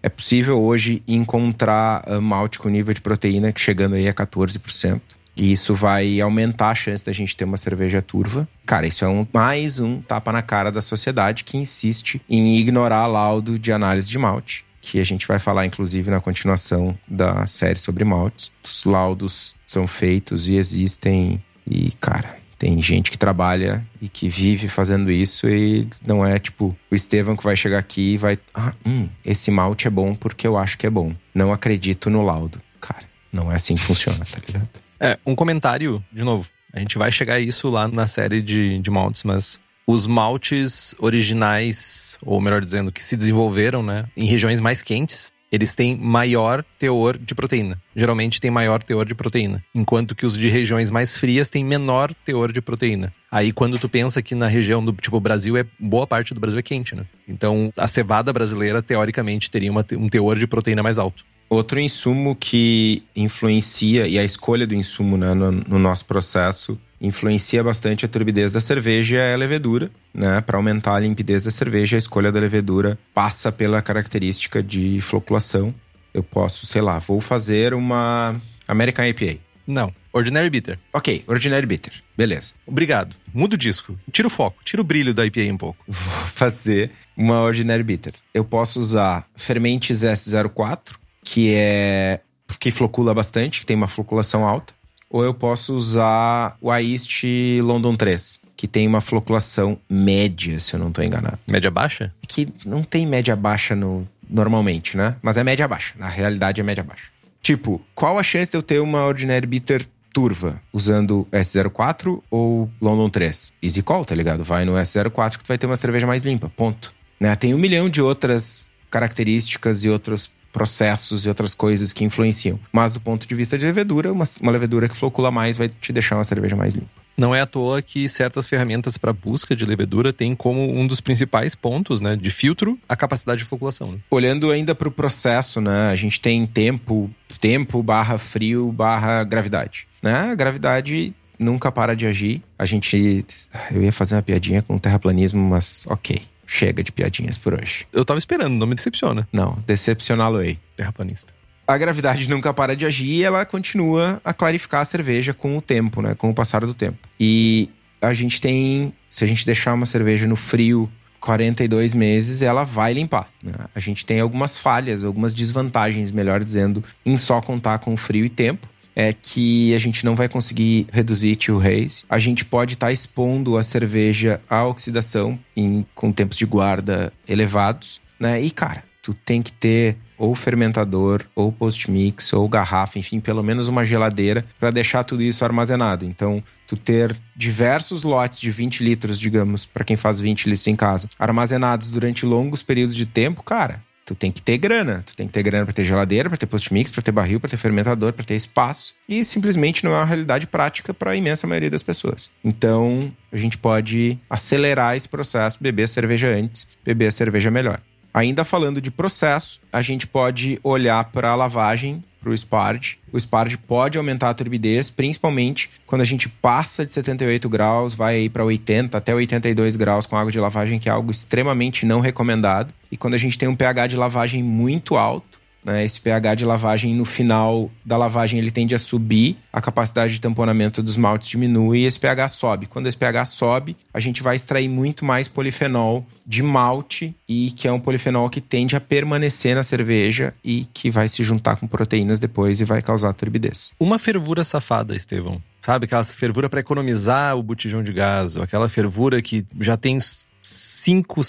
[0.03, 5.01] É possível hoje encontrar uh, malte com nível de proteína chegando aí a 14%.
[5.35, 8.47] E isso vai aumentar a chance da gente ter uma cerveja turva.
[8.65, 13.07] Cara, isso é um, mais um tapa na cara da sociedade que insiste em ignorar
[13.07, 14.65] laudo de análise de malte.
[14.81, 18.51] Que a gente vai falar, inclusive, na continuação da série sobre maltes.
[18.63, 21.41] Os laudos são feitos e existem.
[21.69, 26.75] E, cara, tem gente que trabalha e que vive fazendo isso e não é tipo
[26.91, 28.37] o Estevam que vai chegar aqui e vai.
[28.53, 31.11] Ah, hum, esse malte é bom porque eu acho que é bom.
[31.33, 32.61] Não acredito no laudo.
[32.79, 34.69] Cara, não é assim que funciona, tá ligado?
[35.01, 36.47] É, um comentário, de novo.
[36.71, 40.93] A gente vai chegar a isso lá na série de, de maltes, mas os maltes
[40.99, 46.63] originais, ou melhor dizendo, que se desenvolveram, né, em regiões mais quentes, eles têm maior
[46.79, 47.81] teor de proteína.
[47.93, 52.13] Geralmente tem maior teor de proteína, enquanto que os de regiões mais frias têm menor
[52.23, 53.11] teor de proteína.
[53.29, 56.59] Aí quando tu pensa que na região do tipo Brasil é boa parte do Brasil
[56.59, 57.03] é quente, né?
[57.27, 61.25] Então a cevada brasileira teoricamente teria uma, um teor de proteína mais alto.
[61.51, 67.61] Outro insumo que influencia, e a escolha do insumo né, no, no nosso processo, influencia
[67.61, 69.91] bastante a turbidez da cerveja é a levedura.
[70.13, 70.39] Né?
[70.39, 75.75] Para aumentar a limpidez da cerveja, a escolha da levedura passa pela característica de floculação.
[76.13, 79.41] Eu posso, sei lá, vou fazer uma American IPA.
[79.67, 80.79] Não, Ordinary Bitter.
[80.93, 81.93] Ok, Ordinary Bitter.
[82.15, 82.53] Beleza.
[82.65, 83.13] Obrigado.
[83.33, 83.99] Muda o disco.
[84.09, 84.63] Tira o foco.
[84.63, 85.83] Tira o brilho da IPA um pouco.
[85.85, 88.13] Vou fazer uma Ordinary Bitter.
[88.33, 92.19] Eu posso usar Fermentes S04, que é
[92.59, 94.73] que flocula bastante, que tem uma floculação alta,
[95.09, 97.23] ou eu posso usar o Aist
[97.61, 101.39] London 3, que tem uma floculação média, se eu não estou enganado.
[101.47, 102.13] Média baixa?
[102.27, 105.15] Que não tem média baixa no normalmente, né?
[105.21, 105.93] Mas é média baixa.
[105.97, 107.07] Na realidade é média baixa.
[107.41, 113.09] Tipo, qual a chance de eu ter uma Ordinary Bitter turva usando S04 ou London
[113.09, 113.53] 3?
[113.61, 114.43] Easy call, tá ligado?
[114.43, 116.93] Vai no S04 que tu vai ter uma cerveja mais limpa, ponto.
[117.19, 117.35] Né?
[117.35, 122.59] Tem um milhão de outras características e outros processos e outras coisas que influenciam.
[122.71, 125.91] Mas do ponto de vista de levedura, uma, uma levedura que flocula mais vai te
[125.91, 126.89] deixar uma cerveja mais limpa.
[127.17, 131.01] Não é à toa que certas ferramentas para busca de levedura têm como um dos
[131.01, 133.91] principais pontos né, de filtro a capacidade de floculação.
[133.91, 133.99] Né?
[134.09, 139.87] Olhando ainda para o processo, né, a gente tem tempo, tempo barra frio barra gravidade.
[140.01, 140.31] Né?
[140.31, 142.41] A gravidade nunca para de agir.
[142.57, 143.25] A gente.
[143.71, 146.21] Eu ia fazer uma piadinha com o terraplanismo, mas ok.
[146.53, 147.87] Chega de piadinhas por hoje.
[147.93, 149.25] Eu tava esperando, não me decepciona.
[149.31, 150.59] Não, decepcioná-lo-ei.
[150.75, 151.33] Terraplanista.
[151.65, 155.61] A gravidade nunca para de agir e ela continua a clarificar a cerveja com o
[155.61, 156.13] tempo, né?
[156.13, 156.97] Com o passar do tempo.
[157.17, 157.69] E
[158.01, 162.91] a gente tem, se a gente deixar uma cerveja no frio 42 meses, ela vai
[162.91, 163.29] limpar.
[163.41, 163.53] Né?
[163.73, 168.29] A gente tem algumas falhas, algumas desvantagens, melhor dizendo, em só contar com frio e
[168.29, 172.05] tempo é que a gente não vai conseguir reduzir tio reis.
[172.09, 177.11] A gente pode estar tá expondo a cerveja à oxidação em, com tempos de guarda
[177.27, 178.41] elevados, né?
[178.41, 183.67] E, cara, tu tem que ter ou fermentador, ou post-mix, ou garrafa, enfim, pelo menos
[183.67, 186.05] uma geladeira para deixar tudo isso armazenado.
[186.05, 190.75] Então, tu ter diversos lotes de 20 litros, digamos, para quem faz 20 litros em
[190.75, 195.03] casa, armazenados durante longos períodos de tempo, cara, Tu tem que ter grana.
[195.05, 197.49] Tu tem que ter grana para ter geladeira, para ter post-mix, para ter barril, para
[197.49, 198.93] ter fermentador, para ter espaço.
[199.07, 202.29] E simplesmente não é uma realidade prática para a imensa maioria das pessoas.
[202.43, 207.79] Então, a gente pode acelerar esse processo, beber cerveja antes, beber a cerveja melhor.
[208.13, 212.99] Ainda falando de processo, a gente pode olhar para a lavagem para o SPARD.
[213.11, 218.15] O SPARD pode aumentar a turbidez, principalmente quando a gente passa de 78 graus, vai
[218.15, 221.99] aí para 80 até 82 graus com água de lavagem, que é algo extremamente não
[221.99, 222.73] recomendado.
[222.91, 225.30] E quando a gente tem um pH de lavagem muito alto,
[225.63, 225.83] né?
[225.83, 230.21] Esse pH de lavagem no final da lavagem ele tende a subir, a capacidade de
[230.21, 232.65] tamponamento dos maltes diminui e esse pH sobe.
[232.65, 237.67] Quando esse pH sobe, a gente vai extrair muito mais polifenol de malte e que
[237.67, 241.67] é um polifenol que tende a permanecer na cerveja e que vai se juntar com
[241.67, 243.71] proteínas depois e vai causar turbidez.
[243.79, 245.41] Uma fervura safada, Estevão.
[245.61, 249.99] Sabe aquela fervura para economizar o botijão de gás, ou aquela fervura que já tem
[250.41, 251.21] cinco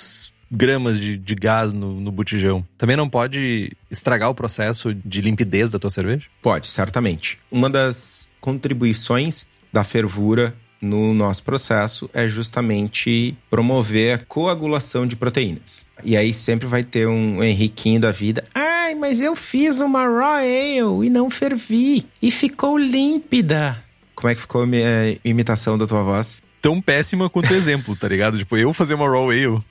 [0.53, 5.71] gramas de, de gás no, no botijão, também não pode estragar o processo de limpidez
[5.71, 6.29] da tua cerveja?
[6.43, 7.39] Pode, certamente.
[7.51, 15.87] Uma das contribuições da fervura no nosso processo é justamente promover a coagulação de proteínas.
[16.05, 18.45] E aí sempre vai ter um Henriquinho da vida.
[18.53, 23.83] Ai, mas eu fiz uma raw ale e não fervi e ficou límpida.
[24.15, 26.43] Como é que ficou a minha imitação da tua voz?
[26.61, 28.39] Tão péssima quanto o exemplo, tá ligado?
[28.39, 29.63] Tipo, eu fazer uma raw ale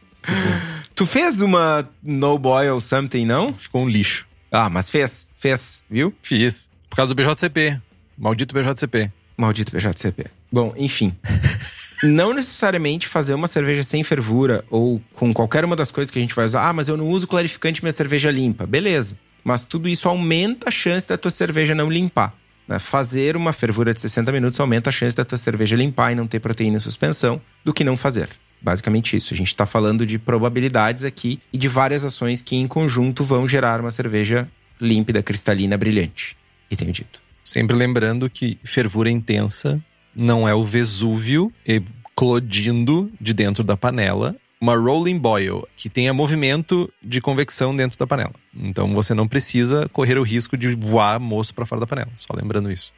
[0.96, 3.54] Tu fez uma no boil something, não?
[3.54, 4.26] Ficou um lixo.
[4.52, 6.14] Ah, mas fez, fez, viu?
[6.22, 6.70] Fiz.
[6.90, 7.80] Por causa do BJCP.
[8.18, 9.12] Maldito BJCP.
[9.38, 10.26] Maldito BJCP.
[10.52, 11.16] Bom, enfim.
[12.04, 16.22] não necessariamente fazer uma cerveja sem fervura ou com qualquer uma das coisas que a
[16.22, 16.68] gente vai usar.
[16.68, 18.66] Ah, mas eu não uso clarificante, minha cerveja limpa.
[18.66, 19.18] Beleza.
[19.44, 22.34] Mas tudo isso aumenta a chance da tua cerveja não limpar.
[22.68, 22.78] Né?
[22.80, 26.28] Fazer uma fervura de 60 minutos aumenta a chance da tua cerveja limpar e não
[26.28, 28.30] ter proteína em suspensão do que não fazer.
[28.62, 29.34] Basicamente isso.
[29.34, 33.48] A gente está falando de probabilidades aqui e de várias ações que, em conjunto, vão
[33.48, 34.48] gerar uma cerveja
[34.80, 36.38] límpida, cristalina, brilhante.
[36.70, 37.20] E tenho dito.
[37.44, 39.82] Sempre lembrando que fervura intensa
[40.16, 44.36] não é o Vesúvio eclodindo de dentro da panela.
[44.60, 48.34] Uma rolling boil, que tenha movimento de convecção dentro da panela.
[48.56, 52.12] Então você não precisa correr o risco de voar moço para fora da panela.
[52.16, 52.94] Só lembrando isso.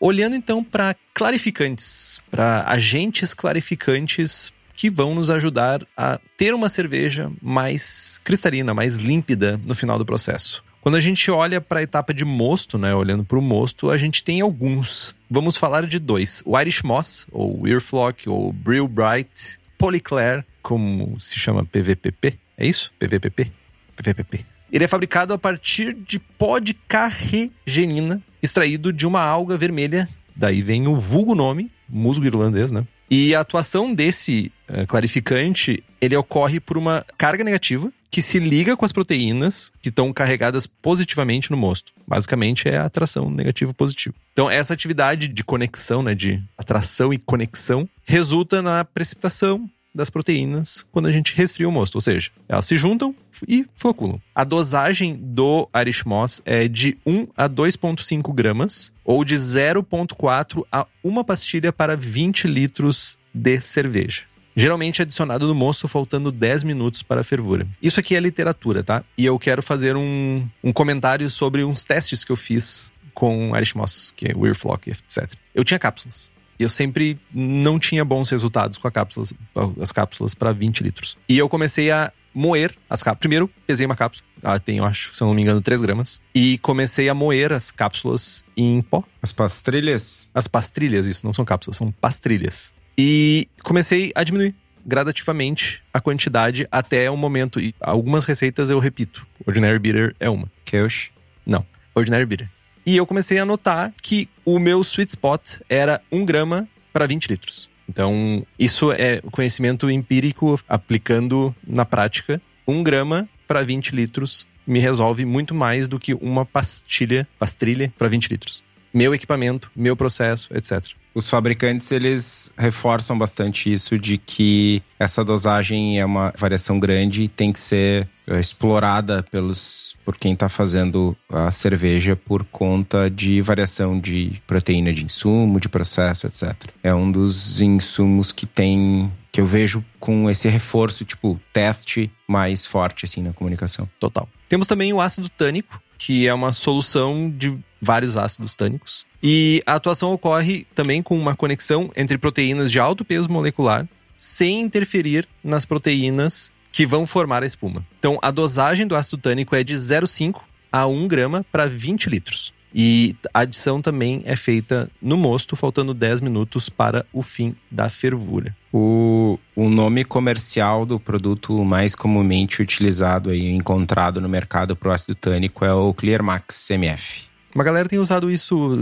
[0.00, 7.32] Olhando então para clarificantes, para agentes clarificantes que vão nos ajudar a ter uma cerveja
[7.42, 10.62] mais cristalina, mais límpida no final do processo.
[10.80, 13.96] Quando a gente olha para a etapa de mosto, né, olhando para o mosto, a
[13.96, 15.16] gente tem alguns.
[15.28, 21.38] Vamos falar de dois: o Irish Moss, ou Earflock, ou Brill Bright, Polyclair, como se
[21.40, 22.38] chama PVPP.
[22.56, 22.92] É isso?
[22.98, 23.50] PVPP?
[23.96, 24.57] PVPP.
[24.72, 30.08] Ele é fabricado a partir de pó de carregenina, extraído de uma alga vermelha.
[30.36, 32.84] Daí vem o vulgo nome, musgo irlandês, né?
[33.10, 38.76] E a atuação desse uh, clarificante, ele ocorre por uma carga negativa que se liga
[38.76, 41.92] com as proteínas que estão carregadas positivamente no mosto.
[42.06, 44.14] Basicamente é a atração negativo positivo.
[44.32, 49.68] Então essa atividade de conexão, né, de atração e conexão, resulta na precipitação
[49.98, 53.14] das proteínas quando a gente resfria o mosto, ou seja, elas se juntam
[53.46, 54.20] e floculam.
[54.34, 60.86] A dosagem do Irish Moss é de 1 a 2,5 gramas ou de 0,4 a
[61.04, 64.22] 1 pastilha para 20 litros de cerveja.
[64.56, 67.66] Geralmente adicionado no mosto faltando 10 minutos para a fervura.
[67.82, 69.04] Isso aqui é literatura, tá?
[69.16, 73.74] E eu quero fazer um, um comentário sobre uns testes que eu fiz com Irish
[73.74, 75.32] Moss, que é Weir Flock, etc.
[75.54, 79.32] Eu tinha cápsulas eu sempre não tinha bons resultados com cápsulas,
[79.80, 81.16] as cápsulas para 20 litros.
[81.28, 83.20] E eu comecei a moer as cápsulas.
[83.20, 84.26] Primeiro, pesei uma cápsula.
[84.42, 86.20] Ela tem, eu acho, se eu não me engano, 3 gramas.
[86.34, 89.02] E comecei a moer as cápsulas em pó.
[89.22, 90.28] As pastrilhas?
[90.34, 92.72] As pastrilhas, isso, não são cápsulas, são pastrilhas.
[92.96, 97.60] E comecei a diminuir gradativamente a quantidade até o momento.
[97.60, 99.26] E algumas receitas eu repito.
[99.46, 100.50] Ordinary Bitter é uma.
[100.64, 101.10] Kirsch?
[101.44, 101.64] Não.
[101.94, 102.48] Ordinary Bitter.
[102.88, 107.26] E eu comecei a notar que o meu sweet spot era 1 grama para 20
[107.26, 107.68] litros.
[107.86, 112.40] Então, isso é conhecimento empírico aplicando na prática.
[112.66, 118.08] 1 grama para 20 litros me resolve muito mais do que uma pastilha, pastrilha para
[118.08, 118.64] 20 litros.
[118.90, 120.94] Meu equipamento, meu processo, etc.
[121.18, 127.28] Os fabricantes eles reforçam bastante isso de que essa dosagem é uma variação grande e
[127.28, 133.42] tem que ser é, explorada pelos por quem está fazendo a cerveja por conta de
[133.42, 136.54] variação de proteína de insumo, de processo, etc.
[136.84, 142.64] É um dos insumos que tem que eu vejo com esse reforço, tipo, teste mais
[142.64, 143.90] forte assim na comunicação.
[143.98, 144.28] Total.
[144.48, 149.06] Temos também o ácido tânico, que é uma solução de vários ácidos tânicos.
[149.22, 153.86] E a atuação ocorre também com uma conexão entre proteínas de alto peso molecular,
[154.16, 157.84] sem interferir nas proteínas que vão formar a espuma.
[157.98, 162.52] Então, a dosagem do ácido tânico é de 0,5 a 1 grama para 20 litros.
[162.74, 167.88] E a adição também é feita no mosto, faltando 10 minutos para o fim da
[167.88, 168.54] fervura.
[168.72, 174.92] O, o nome comercial do produto mais comumente utilizado e encontrado no mercado para o
[174.92, 177.27] ácido tânico é o Clear Max MF.
[177.58, 178.80] Uma galera tem usado isso,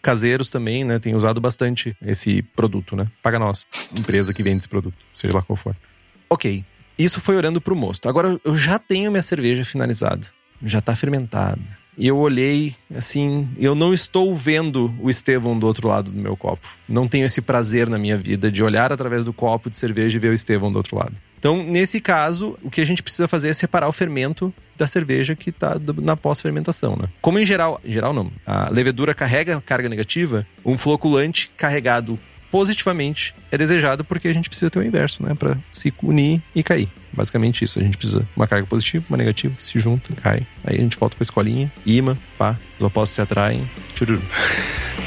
[0.00, 0.98] caseiros também, né?
[0.98, 3.06] Tem usado bastante esse produto, né?
[3.22, 5.76] Paga nós, empresa que vende esse produto, seja lá qual for.
[6.30, 6.64] Ok,
[6.98, 8.08] isso foi orando pro mosto.
[8.08, 10.26] Agora eu já tenho minha cerveja finalizada,
[10.62, 11.60] já tá fermentada
[11.98, 16.34] e eu olhei, assim, eu não estou vendo o Estevão do outro lado do meu
[16.34, 16.66] copo.
[16.88, 20.20] Não tenho esse prazer na minha vida de olhar através do copo de cerveja e
[20.20, 21.14] ver o Estevão do outro lado.
[21.44, 25.36] Então, nesse caso, o que a gente precisa fazer é separar o fermento da cerveja
[25.36, 27.06] que está na pós-fermentação, né?
[27.20, 32.18] Como em geral, em geral não, a levedura carrega carga negativa, um floculante carregado
[32.50, 35.34] positivamente é desejado porque a gente precisa ter o inverso, né?
[35.34, 36.88] Para se unir e cair.
[37.12, 37.78] Basicamente isso.
[37.78, 40.46] A gente precisa uma carga positiva, uma negativa, se junta, cai.
[40.64, 44.22] Aí a gente volta pra escolinha, imã, pá, os opostos se atraem, chururu.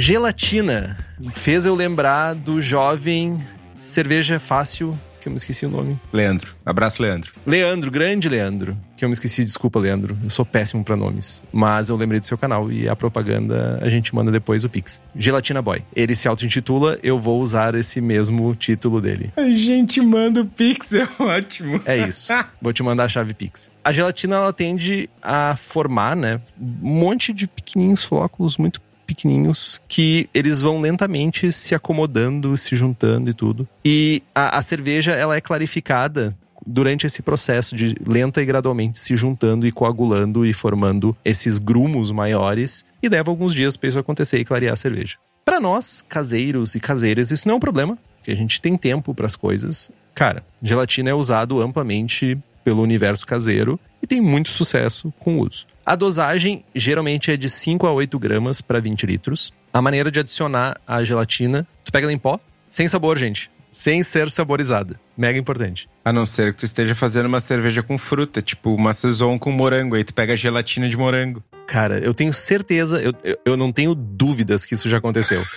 [0.00, 0.96] Gelatina
[1.34, 3.36] fez eu lembrar do jovem
[3.74, 5.98] cerveja fácil que eu me esqueci o nome.
[6.12, 6.54] Leandro.
[6.64, 7.32] Abraço, Leandro.
[7.44, 8.78] Leandro, grande Leandro.
[8.96, 10.16] Que eu me esqueci, desculpa, Leandro.
[10.22, 11.44] Eu sou péssimo para nomes.
[11.52, 15.02] Mas eu lembrei do seu canal e a propaganda a gente manda depois o Pix.
[15.16, 15.82] Gelatina Boy.
[15.96, 19.32] Ele se auto-intitula, eu vou usar esse mesmo título dele.
[19.36, 21.82] A gente manda o Pix, é ótimo.
[21.84, 22.32] É isso.
[22.62, 23.68] vou te mandar a chave Pix.
[23.82, 30.28] A gelatina, ela tende a formar, né, um monte de pequenininhos flóculos muito pequenininhos que
[30.34, 33.66] eles vão lentamente se acomodando, se juntando e tudo.
[33.82, 39.16] E a, a cerveja, ela é clarificada durante esse processo de lenta e gradualmente se
[39.16, 44.38] juntando e coagulando e formando esses grumos maiores e leva alguns dias para isso acontecer
[44.38, 45.16] e clarear a cerveja.
[45.44, 49.14] Para nós, caseiros e caseiras, isso não é um problema, porque a gente tem tempo
[49.14, 49.90] para as coisas.
[50.14, 55.66] Cara, gelatina é usado amplamente pelo universo caseiro e tem muito sucesso com o uso.
[55.88, 59.54] A dosagem geralmente é de 5 a 8 gramas para 20 litros.
[59.72, 63.50] A maneira de adicionar a gelatina, tu pega ela em pó, sem sabor, gente.
[63.72, 65.00] sem ser saborizada.
[65.16, 65.88] Mega importante.
[66.04, 69.50] A não ser que tu esteja fazendo uma cerveja com fruta, tipo uma saison com
[69.50, 71.42] morango, aí tu pega gelatina de morango.
[71.66, 75.42] Cara, eu tenho certeza, eu, eu, eu não tenho dúvidas que isso já aconteceu.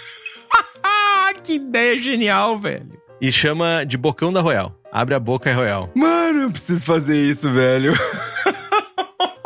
[0.84, 3.02] Ah, que ideia genial, velho.
[3.20, 4.74] E chama de bocão da Royal.
[4.92, 5.92] Abre a boca é Royal.
[5.94, 7.94] Mano, eu preciso fazer isso, velho.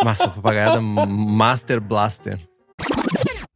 [0.05, 2.39] Massa, papagaiada Master Blaster.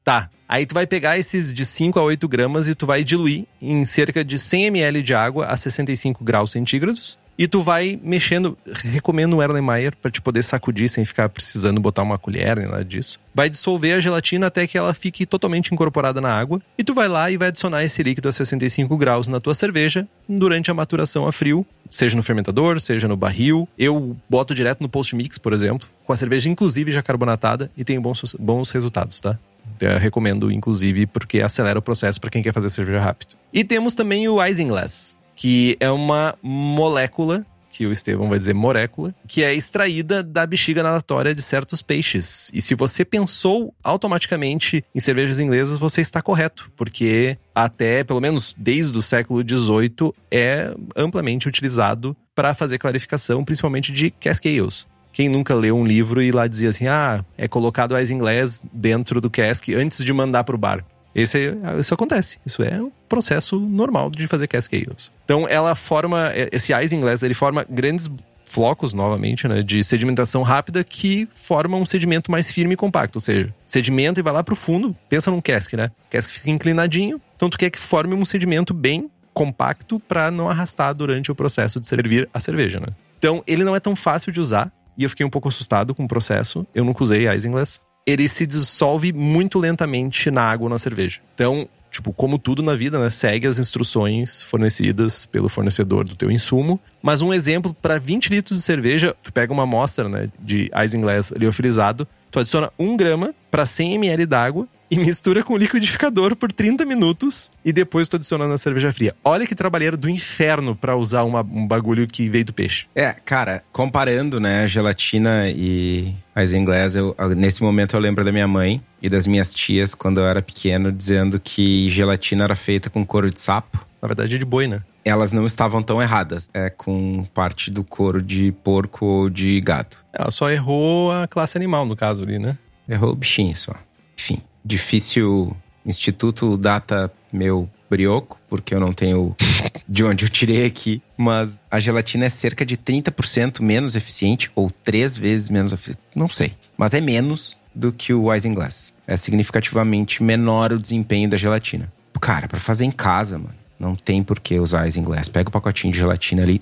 [0.03, 3.45] Tá, aí tu vai pegar esses de 5 a 8 gramas e tu vai diluir
[3.61, 7.19] em cerca de 100 ml de água a 65 graus centígrados.
[7.37, 12.01] E tu vai mexendo, recomendo um Erlenmeyer para te poder sacudir sem ficar precisando botar
[12.01, 13.17] uma colher nem nada disso.
[13.33, 16.59] Vai dissolver a gelatina até que ela fique totalmente incorporada na água.
[16.77, 20.05] E tu vai lá e vai adicionar esse líquido a 65 graus na tua cerveja
[20.27, 23.67] durante a maturação a frio, seja no fermentador, seja no barril.
[23.77, 27.83] Eu boto direto no post mix, por exemplo, com a cerveja inclusive já carbonatada e
[27.83, 29.37] tem bons, bons resultados, tá?
[29.79, 33.35] Eu recomendo, inclusive, porque acelera o processo para quem quer fazer cerveja rápido.
[33.53, 39.13] E temos também o Isinglass, que é uma molécula que o Estevão vai dizer molécula,
[39.27, 42.51] que é extraída da bexiga natatória de certos peixes.
[42.53, 48.55] E se você pensou automaticamente em cervejas inglesas, você está correto, porque até, pelo menos
[48.57, 54.87] desde o século XVIII, é amplamente utilizado para fazer clarificação, principalmente de cask ales.
[55.11, 59.19] Quem nunca leu um livro e lá dizia assim, ah, é colocado as inglês dentro
[59.19, 60.85] do cask antes de mandar para o bar.
[61.21, 62.39] Esse, isso acontece.
[62.45, 65.11] Isso é um processo normal de fazer cask ales.
[65.25, 66.31] Então, ela forma...
[66.51, 68.09] Esse Isinglass, ele forma grandes
[68.45, 73.17] flocos, novamente, né, de sedimentação rápida que formam um sedimento mais firme e compacto.
[73.17, 74.95] Ou seja, sedimenta e vai lá pro fundo.
[75.07, 75.91] Pensa num cask, né?
[76.09, 77.21] Cask fica inclinadinho.
[77.35, 81.79] Então, tu quer que forme um sedimento bem compacto para não arrastar durante o processo
[81.79, 82.87] de servir a cerveja, né?
[83.19, 84.71] Então, ele não é tão fácil de usar.
[84.97, 86.67] E eu fiquei um pouco assustado com o processo.
[86.75, 87.79] Eu nunca usei Isinglass
[88.09, 91.19] ele se dissolve muito lentamente na água ou na cerveja.
[91.33, 96.31] Então, tipo, como tudo na vida, né, segue as instruções fornecidas pelo fornecedor do teu
[96.31, 96.79] insumo.
[97.01, 101.31] Mas um exemplo, para 20 litros de cerveja, tu pega uma amostra né, de Isinglass
[101.31, 106.85] liofilizado, tu adiciona 1 grama para 100 ml d'água e mistura com liquidificador por 30
[106.85, 109.15] minutos e depois tu adiciona na cerveja fria.
[109.23, 112.87] Olha que trabalheiro do inferno para usar uma, um bagulho que veio do peixe.
[112.95, 118.47] É, cara, comparando, né, gelatina e as inglês, eu, nesse momento eu lembro da minha
[118.47, 123.05] mãe e das minhas tias quando eu era pequeno dizendo que gelatina era feita com
[123.05, 123.85] couro de sapo.
[124.01, 124.81] Na verdade é de boi, né?
[125.03, 126.49] Elas não estavam tão erradas.
[126.53, 129.97] É com parte do couro de porco ou de gado.
[130.13, 132.57] Ela só errou a classe animal, no caso ali, né?
[132.87, 133.73] Errou o bichinho só.
[134.17, 135.55] Enfim difícil
[135.85, 139.35] instituto data meu brioco, porque eu não tenho
[139.87, 141.01] de onde eu tirei aqui.
[141.17, 145.99] Mas a gelatina é cerca de 30% menos eficiente, ou três vezes menos eficiente.
[146.15, 146.53] Não sei.
[146.77, 148.93] Mas é menos do que o Isinglass.
[149.07, 151.91] É significativamente menor o desempenho da gelatina.
[152.21, 155.29] Cara, para fazer em casa, mano, não tem por que usar Isinglass.
[155.29, 156.59] Pega o pacotinho de gelatina ali,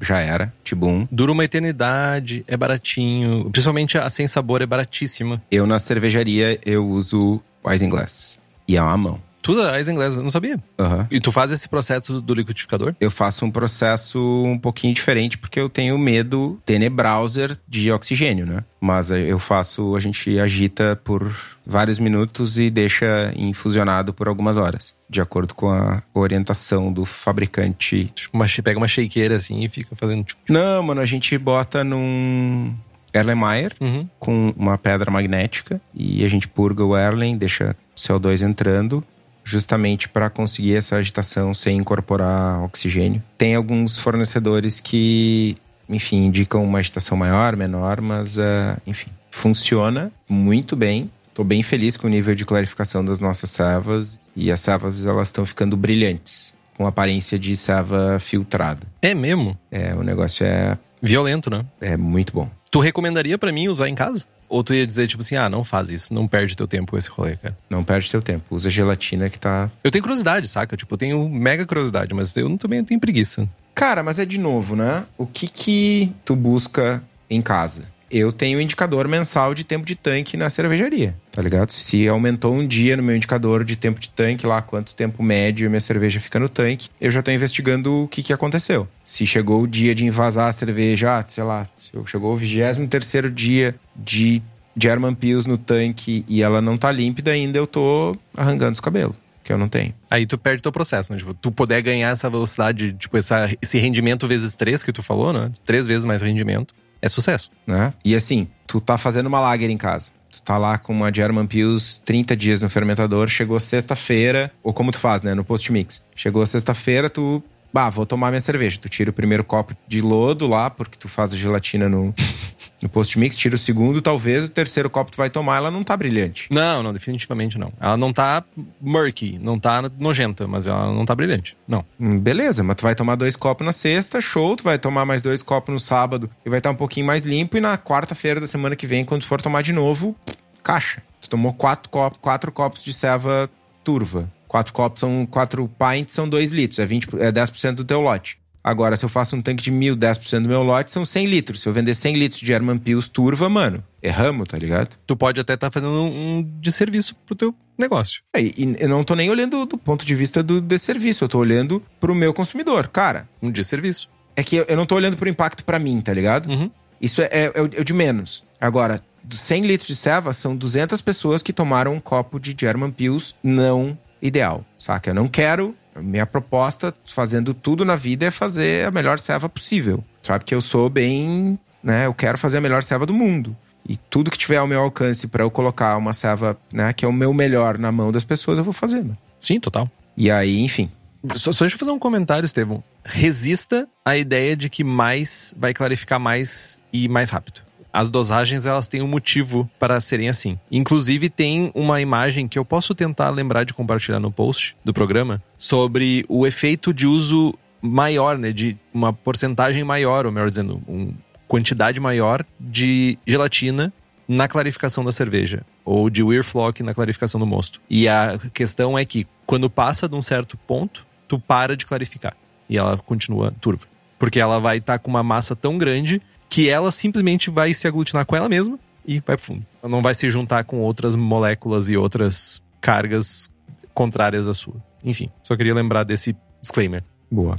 [0.00, 1.06] já era, tibum.
[1.10, 3.50] Dura uma eternidade, é baratinho.
[3.50, 5.42] Principalmente a sem sabor é baratíssima.
[5.50, 8.40] Eu na cervejaria eu uso Isinglass.
[8.66, 9.28] E é uma mão.
[9.42, 10.62] Tudo é Isinglass, eu não sabia.
[10.78, 11.06] Uhum.
[11.10, 12.94] E tu faz esse processo do liquidificador?
[13.00, 18.64] Eu faço um processo um pouquinho diferente porque eu tenho medo tenebrowser de oxigênio, né?
[18.80, 21.34] Mas eu faço, a gente agita por
[21.64, 28.12] vários minutos e deixa infusionado por algumas horas, de acordo com a orientação do fabricante.
[28.14, 30.26] Tipo, uma, pega uma shakeira assim e fica fazendo.
[30.48, 32.74] Não, mano, a gente bota num
[33.12, 34.08] Erlenmeyer uhum.
[34.18, 39.04] com uma pedra magnética e a gente purga o Erlen, deixa CO2 entrando
[39.48, 43.22] justamente para conseguir essa agitação sem incorporar oxigênio.
[43.38, 45.56] Tem alguns fornecedores que,
[45.88, 51.10] enfim, indicam uma agitação maior, menor, mas, uh, enfim, funciona muito bem.
[51.28, 55.28] Estou bem feliz com o nível de clarificação das nossas servas e as servas elas
[55.28, 58.86] estão ficando brilhantes, com aparência de serva filtrada.
[59.00, 59.56] É mesmo?
[59.70, 61.64] É, o negócio é violento, né?
[61.80, 62.50] É muito bom.
[62.70, 64.24] Tu recomendaria para mim usar em casa?
[64.48, 66.98] Ou tu ia dizer, tipo assim, ah, não faz isso, não perde teu tempo com
[66.98, 67.56] esse rolê, cara.
[67.68, 69.70] Não perde teu tempo, usa gelatina que tá.
[69.84, 70.76] Eu tenho curiosidade, saca?
[70.76, 73.48] Tipo, eu tenho mega curiosidade, mas eu também tenho preguiça.
[73.74, 75.04] Cara, mas é de novo, né?
[75.18, 77.86] O que que tu busca em casa?
[78.10, 81.70] eu tenho um indicador mensal de tempo de tanque na cervejaria, tá ligado?
[81.70, 85.70] Se aumentou um dia no meu indicador de tempo de tanque, lá quanto tempo médio
[85.70, 88.88] minha cerveja fica no tanque, eu já tô investigando o que, que aconteceu.
[89.04, 93.32] Se chegou o dia de invasar a cerveja, ah, sei lá, se chegou o 23
[93.32, 94.42] dia de
[94.76, 99.14] German Pills no tanque e ela não tá límpida ainda, eu tô arrancando os cabelos
[99.44, 99.94] que eu não tenho.
[100.10, 101.20] Aí tu perde teu processo, né?
[101.20, 105.32] Tipo, tu poder ganhar essa velocidade, tipo, essa, esse rendimento vezes três que tu falou,
[105.32, 105.52] né?
[105.64, 107.50] Três vezes mais rendimento é sucesso.
[107.66, 107.94] Né?
[108.04, 110.10] E assim, tu tá fazendo uma lager em casa.
[110.30, 114.92] Tu tá lá com uma German Pills 30 dias no fermentador, chegou sexta-feira, ou como
[114.92, 116.02] tu faz, né, no post-mix.
[116.14, 117.42] Chegou sexta-feira, tu
[117.72, 118.78] Bah, vou tomar minha cerveja.
[118.80, 122.14] Tu tira o primeiro copo de lodo lá, porque tu faz a gelatina no,
[122.82, 125.96] no post-mix, tira o segundo, talvez o terceiro copo tu vai tomar, ela não tá
[125.96, 126.48] brilhante.
[126.50, 127.72] Não, não, definitivamente não.
[127.80, 128.42] Ela não tá
[128.80, 131.56] murky, não tá nojenta, mas ela não tá brilhante.
[131.66, 131.84] Não.
[132.00, 135.22] Hum, beleza, mas tu vai tomar dois copos na sexta, show, tu vai tomar mais
[135.22, 138.46] dois copos no sábado e vai estar um pouquinho mais limpo, e na quarta-feira da
[138.46, 140.16] semana que vem, quando tu for tomar de novo,
[140.62, 141.02] caixa.
[141.20, 143.50] Tu tomou quatro copos, quatro copos de ceva
[143.82, 144.30] turva.
[144.48, 148.38] Quatro copos são quatro pints, são dois litros, é, 20, é 10% do teu lote.
[148.64, 151.62] Agora, se eu faço um tanque de mil, 10% do meu lote, são 100 litros.
[151.62, 154.96] Se eu vender 100 litros de German Pills turva, mano, erramos, tá ligado?
[155.06, 158.20] Tu pode até estar tá fazendo um desserviço pro teu negócio.
[158.34, 161.38] É, e eu não tô nem olhando do ponto de vista do desserviço, eu tô
[161.38, 162.88] olhando pro meu consumidor.
[162.88, 163.28] Cara.
[163.40, 164.10] Um desserviço.
[164.36, 166.50] É que eu não tô olhando pro impacto para mim, tá ligado?
[166.50, 166.70] Uhum.
[167.00, 168.44] Isso é, é, é, o de menos.
[168.60, 173.34] Agora, 100 litros de ceva são 200 pessoas que tomaram um copo de German Pills
[173.42, 175.10] não ideal, saca?
[175.10, 175.74] Eu não quero.
[175.96, 180.04] Minha proposta, fazendo tudo na vida, é fazer a melhor serva possível.
[180.22, 181.58] Sabe que eu sou bem.
[181.82, 182.06] né?
[182.06, 183.56] Eu quero fazer a melhor serva do mundo.
[183.88, 187.08] E tudo que tiver ao meu alcance para eu colocar uma serva, né, que é
[187.08, 189.16] o meu melhor na mão das pessoas, eu vou fazer, mano.
[189.40, 189.90] Sim, total.
[190.14, 190.90] E aí, enfim.
[191.32, 192.84] Só, só deixa eu fazer um comentário, Estevão.
[193.02, 198.88] Resista à ideia de que mais vai clarificar mais e mais rápido as dosagens elas
[198.88, 200.58] têm um motivo para serem assim.
[200.70, 205.42] Inclusive tem uma imagem que eu posso tentar lembrar de compartilhar no post do programa
[205.56, 211.12] sobre o efeito de uso maior, né, de uma porcentagem maior, ou melhor dizendo, uma
[211.46, 213.92] quantidade maior de gelatina
[214.26, 217.80] na clarificação da cerveja ou de Weirflock na clarificação do mosto.
[217.88, 222.36] E a questão é que quando passa de um certo ponto, tu para de clarificar
[222.68, 223.86] e ela continua turva.
[224.18, 227.86] Porque ela vai estar tá com uma massa tão grande que ela simplesmente vai se
[227.86, 229.66] aglutinar com ela mesma e vai pro fundo.
[229.82, 233.50] Ela não vai se juntar com outras moléculas e outras cargas
[233.94, 234.76] contrárias à sua.
[235.04, 237.02] Enfim, só queria lembrar desse disclaimer.
[237.30, 237.58] Boa.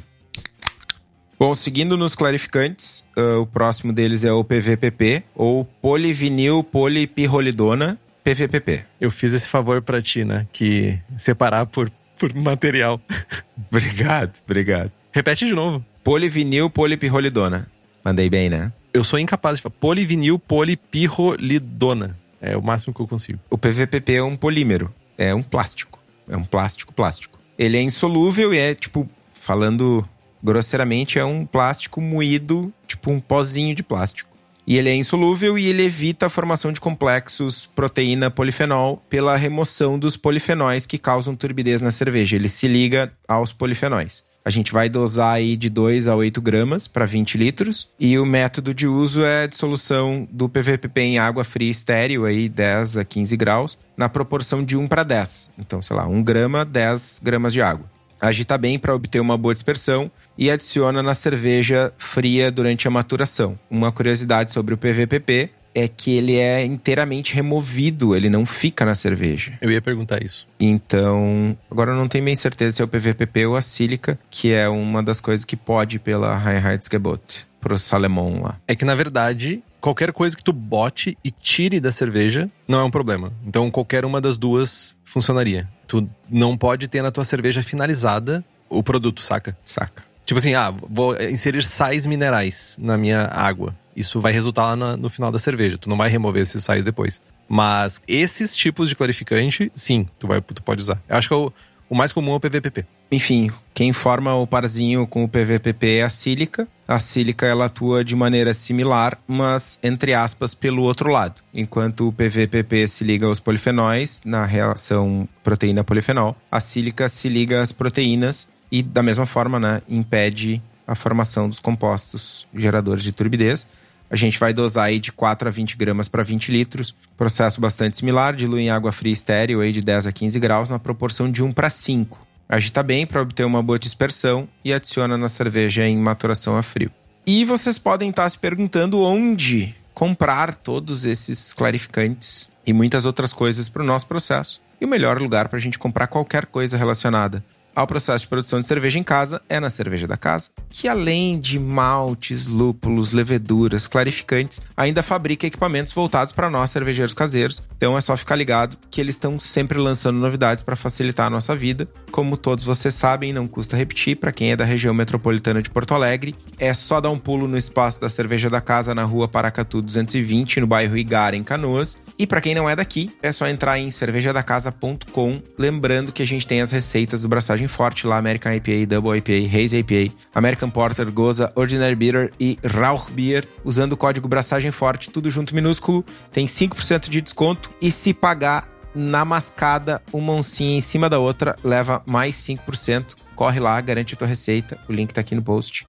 [1.40, 8.86] Bom, seguindo nos clarificantes, uh, o próximo deles é o PVPP, ou polivinil polipirrolidona PVPP.
[9.00, 10.46] Eu fiz esse favor para ti, né?
[10.52, 13.00] Que separar por, por material.
[13.72, 14.92] obrigado, obrigado.
[15.14, 15.84] Repete de novo.
[16.04, 17.72] Polivinil polipirrolidona.
[18.04, 18.72] Mandei bem, né?
[18.92, 22.18] Eu sou incapaz de falar polivinil polipirrolidona.
[22.42, 23.40] É o máximo que eu consigo.
[23.50, 24.94] O PVPP é um polímero.
[25.18, 26.00] É um plástico.
[26.28, 27.38] É um plástico plástico.
[27.58, 30.08] Ele é insolúvel e é, tipo, falando
[30.42, 34.30] grosseiramente, é um plástico moído, tipo um pozinho de plástico.
[34.66, 40.16] E ele é insolúvel e ele evita a formação de complexos proteína-polifenol pela remoção dos
[40.16, 42.36] polifenóis que causam turbidez na cerveja.
[42.36, 44.24] Ele se liga aos polifenóis.
[44.44, 47.90] A gente vai dosar aí de 2 a 8 gramas para 20 litros.
[48.00, 52.48] E o método de uso é a dissolução do PVPP em água fria estéreo, aí
[52.48, 55.52] 10 a 15 graus, na proporção de 1 para 10.
[55.60, 57.86] Então, sei lá, 1 grama, 10 gramas de água.
[58.22, 63.58] Agita bem para obter uma boa dispersão e adiciona na cerveja fria durante a maturação.
[63.70, 68.96] Uma curiosidade sobre o PVPP é que ele é inteiramente removido, ele não fica na
[68.96, 69.58] cerveja.
[69.62, 70.48] Eu ia perguntar isso.
[70.60, 74.52] Então, agora eu não tenho bem certeza se é o PVPP ou a sílica, que
[74.52, 78.60] é uma das coisas que pode pela Reinheitsgebot, pro Salemon lá.
[78.68, 82.84] É que na verdade, qualquer coisa que tu bote e tire da cerveja não é
[82.84, 83.32] um problema.
[83.46, 85.68] Então, qualquer uma das duas funcionaria.
[85.88, 89.58] Tu não pode ter na tua cerveja finalizada o produto, saca?
[89.64, 90.09] Saca.
[90.30, 94.96] Tipo assim, ah, vou inserir sais minerais na minha água isso vai resultar lá no,
[94.96, 95.76] no final da cerveja.
[95.76, 97.20] Tu não vai remover esses sais depois.
[97.48, 101.02] Mas esses tipos de clarificante, sim, tu, vai, tu pode usar.
[101.10, 101.52] Eu acho que é o,
[101.90, 102.86] o mais comum é o PVPP.
[103.12, 106.68] Enfim, quem forma o parzinho com o PVPP é a sílica.
[106.88, 111.42] A sílica ela atua de maneira similar, mas entre aspas pelo outro lado.
[111.52, 117.72] Enquanto o PVPP se liga aos polifenóis na relação proteína-polifenol, a sílica se liga às
[117.72, 123.68] proteínas e da mesma forma, né, impede a formação dos compostos geradores de turbidez.
[124.10, 126.96] A gente vai dosar aí de 4 a 20 gramas para 20 litros.
[127.16, 130.80] Processo bastante similar, dilui em água fria estéreo aí de 10 a 15 graus na
[130.80, 132.28] proporção de 1 para 5.
[132.48, 136.92] Agita bem para obter uma boa dispersão e adiciona na cerveja em maturação a frio.
[137.26, 143.70] E vocês podem estar se perguntando onde comprar todos esses clarificantes e muitas outras coisas
[143.70, 144.60] para o nosso processo.
[144.82, 147.44] E o melhor lugar para a gente comprar qualquer coisa relacionada
[147.80, 151.40] ao processo de produção de cerveja em casa é na Cerveja da Casa, que além
[151.40, 157.62] de maltes, lúpulos, leveduras, clarificantes, ainda fabrica equipamentos voltados para nós cervejeiros caseiros.
[157.78, 161.56] Então é só ficar ligado que eles estão sempre lançando novidades para facilitar a nossa
[161.56, 161.88] vida.
[162.12, 165.94] Como todos vocês sabem, não custa repetir, para quem é da região metropolitana de Porto
[165.94, 169.82] Alegre, é só dar um pulo no espaço da Cerveja da Casa na rua Paracatu
[169.82, 173.80] 220, no bairro Igara, em Canoas, E para quem não é daqui, é só entrar
[173.80, 178.88] em cervejadacasa.com, lembrando que a gente tem as receitas do Braçagem Forte lá, American IPA,
[178.88, 184.28] Double IPA, Haze IPA, American Porter, Goza, Ordinary Bitter e Rauch Beer, usando o código
[184.28, 190.34] Braçagem Forte, tudo junto minúsculo, tem 5% de desconto e se pagar na mascada uma
[190.34, 193.16] oncinha em cima da outra, leva mais 5%.
[193.34, 195.86] Corre lá, garante a tua receita, o link tá aqui no post.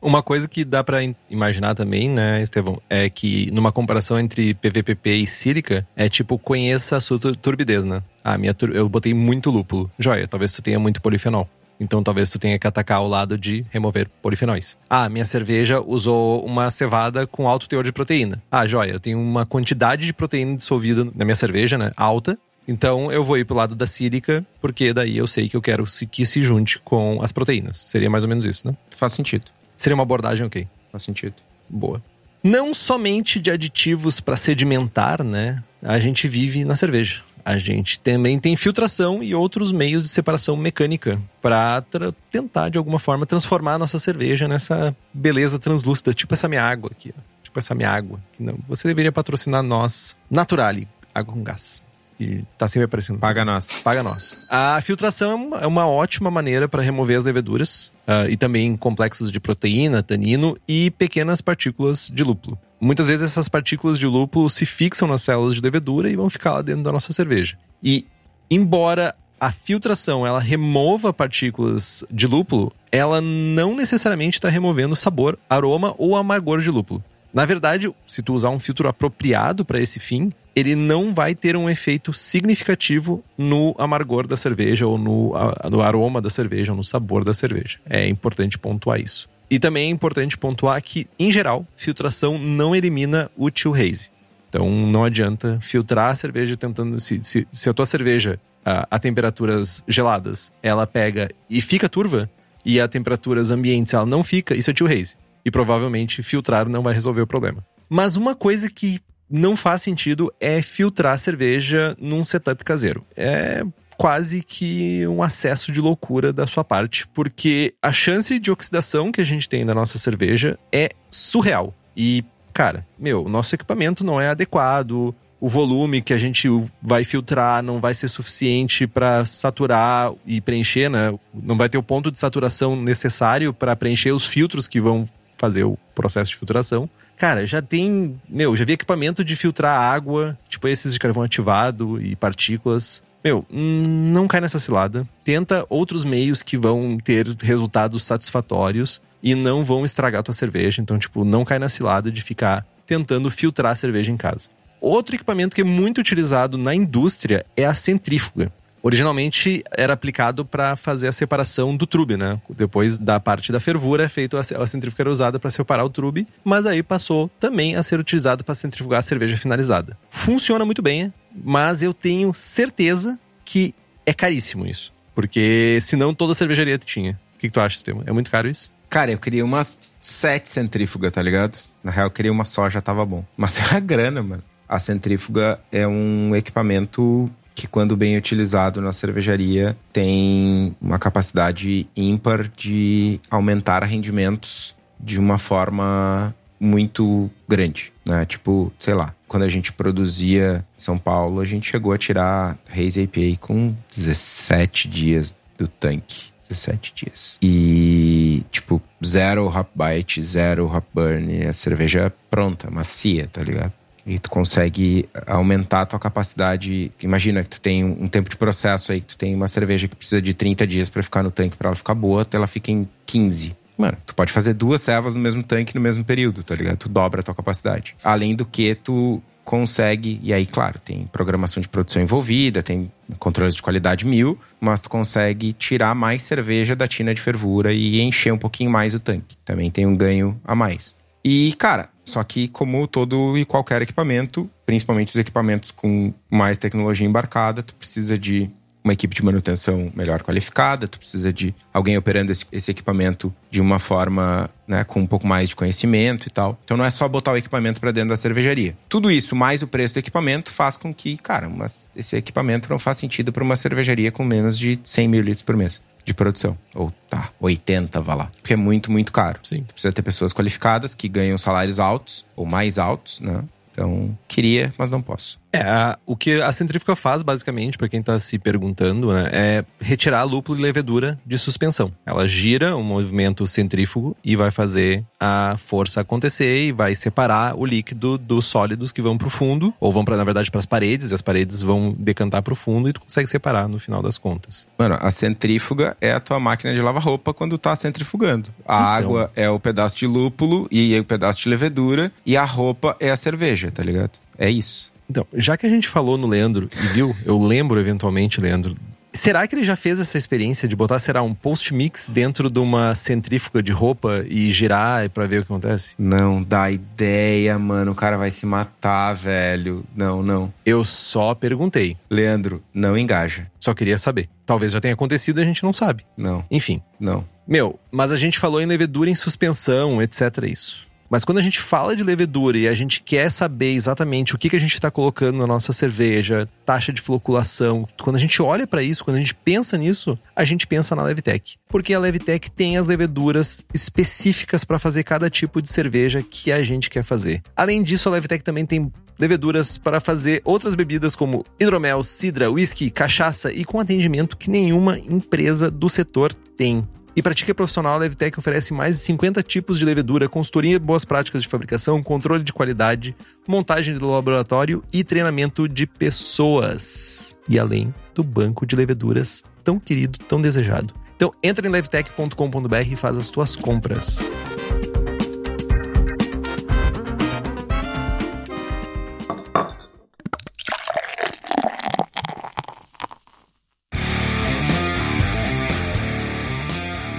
[0.00, 5.10] Uma coisa que dá pra imaginar também, né, Estevão, é que numa comparação entre PVPP
[5.16, 8.02] e sílica, é tipo, conheça a sua turbidez, né?
[8.22, 9.90] Ah, minha tur eu botei muito lúpulo.
[9.98, 11.48] Joia, talvez tu tenha muito polifenol.
[11.80, 14.76] Então talvez tu tenha que atacar o lado de remover polifenóis.
[14.88, 18.42] Ah, minha cerveja usou uma cevada com alto teor de proteína.
[18.50, 21.92] Ah, joia, eu tenho uma quantidade de proteína dissolvida na minha cerveja, né?
[21.96, 22.38] Alta.
[22.66, 25.84] Então eu vou ir pro lado da sílica, porque daí eu sei que eu quero
[26.10, 27.82] que se junte com as proteínas.
[27.86, 28.76] Seria mais ou menos isso, né?
[28.90, 29.46] Faz sentido.
[29.78, 30.68] Seria uma abordagem ok.
[30.90, 31.36] Faz sentido.
[31.68, 32.02] Boa.
[32.42, 35.62] Não somente de aditivos para sedimentar, né?
[35.82, 37.22] A gente vive na cerveja.
[37.44, 41.82] A gente também tem filtração e outros meios de separação mecânica para
[42.30, 46.90] tentar, de alguma forma, transformar a nossa cerveja nessa beleza translúcida, tipo essa minha água
[46.90, 47.14] aqui.
[47.16, 47.20] Ó.
[47.42, 48.20] Tipo essa minha água.
[48.32, 51.82] Que não, você deveria patrocinar nós, Naturale, água com gás
[52.18, 53.20] que tá sempre aparecendo.
[53.20, 53.80] Paga nós.
[53.82, 54.36] Paga nós.
[54.50, 59.30] A filtração é uma, é ótima maneira para remover as leveduras uh, e também complexos
[59.30, 62.58] de proteína, tanino e pequenas partículas de lúpulo.
[62.80, 66.54] Muitas vezes essas partículas de lúpulo se fixam nas células de levedura e vão ficar
[66.54, 67.56] lá dentro da nossa cerveja.
[67.82, 68.04] E
[68.50, 75.94] embora a filtração ela remova partículas de lúpulo, ela não necessariamente está removendo sabor, aroma
[75.96, 77.02] ou amargor de lúpulo.
[77.32, 81.56] Na verdade, se tu usar um filtro apropriado para esse fim, ele não vai ter
[81.56, 85.32] um efeito significativo no amargor da cerveja ou no,
[85.70, 87.78] no aroma da cerveja ou no sabor da cerveja.
[87.88, 89.28] É importante pontuar isso.
[89.50, 94.10] E também é importante pontuar que, em geral, filtração não elimina o chill haze.
[94.48, 96.98] Então não adianta filtrar a cerveja tentando.
[96.98, 102.28] Se, se, se a tua cerveja a, a, temperaturas geladas ela pega e fica turva,
[102.64, 105.16] e a temperaturas ambientes ela não fica, isso é chill haze.
[105.44, 107.64] E provavelmente filtrar não vai resolver o problema.
[107.88, 109.00] Mas uma coisa que
[109.30, 113.04] não faz sentido é filtrar cerveja num setup caseiro.
[113.16, 113.64] É
[113.96, 119.20] quase que um acesso de loucura da sua parte, porque a chance de oxidação que
[119.20, 121.74] a gente tem na nossa cerveja é surreal.
[121.96, 126.48] E, cara, meu, o nosso equipamento não é adequado, o volume que a gente
[126.80, 131.16] vai filtrar não vai ser suficiente para saturar e preencher, né?
[131.34, 135.04] Não vai ter o ponto de saturação necessário para preencher os filtros que vão
[135.36, 136.88] fazer o processo de filtração.
[137.18, 138.18] Cara, já tem.
[138.28, 143.02] Meu, já vi equipamento de filtrar água, tipo esses de carvão ativado e partículas.
[143.22, 145.06] Meu, não cai nessa cilada.
[145.24, 150.80] Tenta outros meios que vão ter resultados satisfatórios e não vão estragar tua cerveja.
[150.80, 154.48] Então, tipo, não cai na cilada de ficar tentando filtrar a cerveja em casa.
[154.80, 158.52] Outro equipamento que é muito utilizado na indústria é a centrífuga.
[158.82, 162.40] Originalmente era aplicado para fazer a separação do trube, né?
[162.50, 166.26] Depois da parte da fervura, é feito a, centrífuga era usada para separar o trube,
[166.44, 169.96] mas aí passou também a ser utilizado para centrifugar a cerveja finalizada.
[170.10, 173.74] Funciona muito bem, mas eu tenho certeza que
[174.06, 177.18] é caríssimo isso, porque senão toda cervejaria tinha.
[177.34, 178.02] O que, que tu acha, Estevam?
[178.06, 178.72] É muito caro isso?
[178.88, 181.62] Cara, eu queria umas sete centrífugas, tá ligado?
[181.82, 183.24] Na real, eu queria uma só, já tava bom.
[183.36, 184.42] Mas é a grana, mano.
[184.68, 192.48] A centrífuga é um equipamento que quando bem utilizado na cervejaria tem uma capacidade ímpar
[192.56, 198.24] de aumentar rendimentos de uma forma muito grande, né?
[198.24, 202.56] Tipo, sei lá, quando a gente produzia em São Paulo, a gente chegou a tirar
[202.70, 206.26] Haze APA com 17 dias do tanque.
[206.48, 207.38] 17 dias.
[207.42, 213.72] E, tipo, zero hop bite, zero hop burn, a cerveja pronta, macia, tá ligado?
[214.08, 216.90] E tu consegue aumentar a tua capacidade.
[217.02, 219.94] Imagina que tu tem um tempo de processo aí, que tu tem uma cerveja que
[219.94, 222.88] precisa de 30 dias para ficar no tanque para ela ficar boa, ela fica em
[223.04, 223.54] 15.
[223.76, 226.78] Mano, tu pode fazer duas servas no mesmo tanque no mesmo período, tá ligado?
[226.78, 227.94] Tu dobra a tua capacidade.
[228.02, 233.54] Além do que tu consegue, e aí, claro, tem programação de produção envolvida, tem controles
[233.54, 238.32] de qualidade mil, mas tu consegue tirar mais cerveja da tina de fervura e encher
[238.32, 239.36] um pouquinho mais o tanque.
[239.44, 240.94] Também tem um ganho a mais.
[241.24, 247.06] E, cara, só que como todo e qualquer equipamento, principalmente os equipamentos com mais tecnologia
[247.06, 248.50] embarcada, tu precisa de
[248.82, 253.60] uma equipe de manutenção melhor qualificada, tu precisa de alguém operando esse, esse, equipamento de
[253.60, 256.58] uma forma, né, com um pouco mais de conhecimento e tal.
[256.64, 258.76] Então não é só botar o equipamento para dentro da cervejaria.
[258.88, 261.50] Tudo isso mais o preço do equipamento faz com que, cara,
[261.94, 265.56] esse equipamento não faz sentido para uma cervejaria com menos de 100 mil litros por
[265.56, 266.58] mês de produção.
[266.74, 268.30] Ou tá, 80, vá lá.
[268.40, 269.38] Porque é muito, muito caro.
[269.42, 269.62] Sim.
[269.62, 273.44] Precisa ter pessoas qualificadas que ganham salários altos ou mais altos, né?
[273.70, 275.38] Então, queria, mas não posso.
[275.52, 279.64] É, a- o que a centrífuga faz, basicamente, pra quem tá se perguntando, né, é
[279.80, 281.90] retirar lúpulo e levedura de suspensão.
[282.04, 287.64] Ela gira um movimento centrífugo e vai fazer a força acontecer e vai separar o
[287.64, 291.14] líquido dos sólidos que vão pro fundo, ou vão, pra, na verdade, pras paredes, e
[291.14, 294.68] as paredes vão decantar pro fundo e tu consegue separar no final das contas.
[294.78, 298.50] Mano, a centrífuga é a tua máquina de lavar roupa quando tá centrifugando.
[298.66, 298.86] A Então.
[299.10, 302.12] água é o pedaço de lúpulo e o pedaço de levedura.
[302.26, 304.18] E a roupa é a cerveja, tá ligado?
[304.38, 304.92] É isso.
[305.08, 308.76] Então, já que a gente falou no Leandro e viu, eu lembro eventualmente, Leandro.
[309.12, 312.94] Será que ele já fez essa experiência de botar, será, um post-mix dentro de uma
[312.94, 315.94] centrífuga de roupa e girar pra ver o que acontece?
[315.98, 317.92] Não dá ideia, mano.
[317.92, 319.82] O cara vai se matar, velho.
[319.96, 320.52] Não, não.
[320.64, 321.96] Eu só perguntei.
[322.08, 323.50] Leandro, não engaja.
[323.58, 324.28] Só queria saber.
[324.44, 326.04] Talvez já tenha acontecido e a gente não sabe.
[326.16, 326.80] Não, Enfim.
[327.00, 327.24] não.
[327.46, 330.44] Meu, mas a gente falou em levedura em suspensão, etc.
[330.46, 330.86] Isso.
[331.10, 334.50] Mas quando a gente fala de levedura e a gente quer saber exatamente o que,
[334.50, 338.66] que a gente está colocando na nossa cerveja, taxa de floculação, quando a gente olha
[338.66, 341.56] para isso, quando a gente pensa nisso, a gente pensa na Levitec.
[341.68, 346.62] Porque a Levitec tem as leveduras específicas para fazer cada tipo de cerveja que a
[346.62, 347.42] gente quer fazer.
[347.56, 352.90] Além disso, a Levitec também tem leveduras para fazer outras bebidas como hidromel, cidra, whisky,
[352.90, 356.86] cachaça e com atendimento que nenhuma empresa do setor tem.
[357.18, 361.04] E para é profissional, a Levtech oferece mais de 50 tipos de levedura, consultoria, boas
[361.04, 363.12] práticas de fabricação, controle de qualidade,
[363.44, 367.36] montagem do laboratório e treinamento de pessoas.
[367.48, 370.94] E além do banco de leveduras tão querido, tão desejado.
[371.16, 374.20] Então entra em levtech.com.br e faz as tuas compras.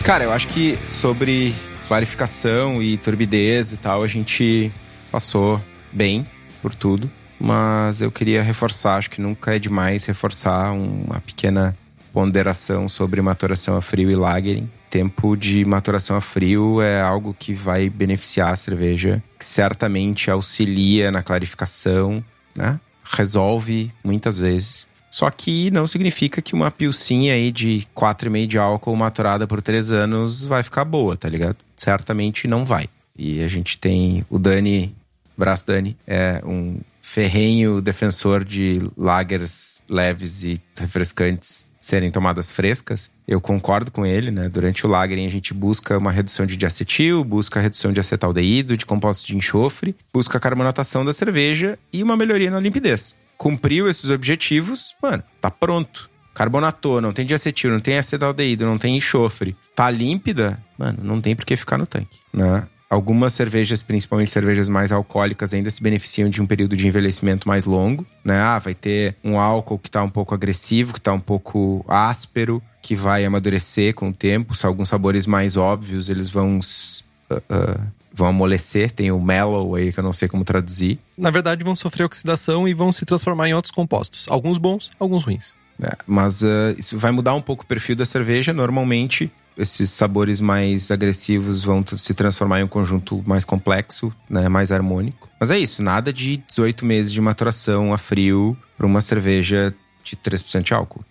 [0.04, 1.54] Cara, eu acho que sobre
[1.88, 4.72] clarificação e turbidez e tal, a gente
[5.12, 6.26] passou bem
[6.62, 7.10] por tudo.
[7.39, 11.76] Mas eu queria reforçar, acho que nunca é demais reforçar uma pequena
[12.12, 14.70] ponderação sobre maturação a frio e lagering.
[14.89, 21.12] Tempo de maturação a frio é algo que vai beneficiar a cerveja, que certamente auxilia
[21.12, 22.24] na clarificação,
[22.58, 22.80] né?
[23.04, 24.89] Resolve muitas vezes.
[25.10, 29.91] Só que não significa que uma pilcinha aí de 4,5 de álcool maturada por 3
[29.91, 31.57] anos vai ficar boa, tá ligado?
[31.76, 32.88] Certamente não vai.
[33.18, 34.95] E a gente tem o Dani,
[35.38, 43.10] braço Dani, é um ferrenho defensor de lagers leves e refrescantes serem tomadas frescas.
[43.28, 44.47] Eu concordo com ele, né?
[44.47, 48.86] Durante o lagering a gente busca uma redução de diacetil, busca redução de acetaldeído, de
[48.86, 53.16] compostos de enxofre, busca a carbonatação da cerveja e uma melhoria na limpidez.
[53.40, 56.10] Cumpriu esses objetivos, mano, tá pronto.
[56.34, 59.56] Carbonatou, não tem diacetil, não tem acetaldeído, não tem enxofre.
[59.74, 62.68] Tá límpida, mano, não tem por que ficar no tanque, né?
[62.90, 67.64] Algumas cervejas, principalmente cervejas mais alcoólicas, ainda se beneficiam de um período de envelhecimento mais
[67.64, 68.38] longo, né?
[68.42, 72.62] Ah, vai ter um álcool que tá um pouco agressivo, que tá um pouco áspero,
[72.82, 74.54] que vai amadurecer com o tempo.
[74.64, 77.82] Alguns sabores mais óbvios, eles vão uh, uh,
[78.20, 78.91] vão amolecer.
[78.91, 80.99] Tem o mellow aí que eu não sei como traduzir.
[81.17, 84.28] Na verdade, vão sofrer oxidação e vão se transformar em outros compostos.
[84.30, 85.55] Alguns bons, alguns ruins.
[85.82, 88.53] É, mas uh, isso vai mudar um pouco o perfil da cerveja.
[88.53, 94.72] Normalmente, esses sabores mais agressivos vão se transformar em um conjunto mais complexo, né, mais
[94.72, 95.30] harmônico.
[95.39, 100.17] Mas é isso, nada de 18 meses de maturação a frio para uma cerveja de
[100.17, 101.03] 3% de álcool.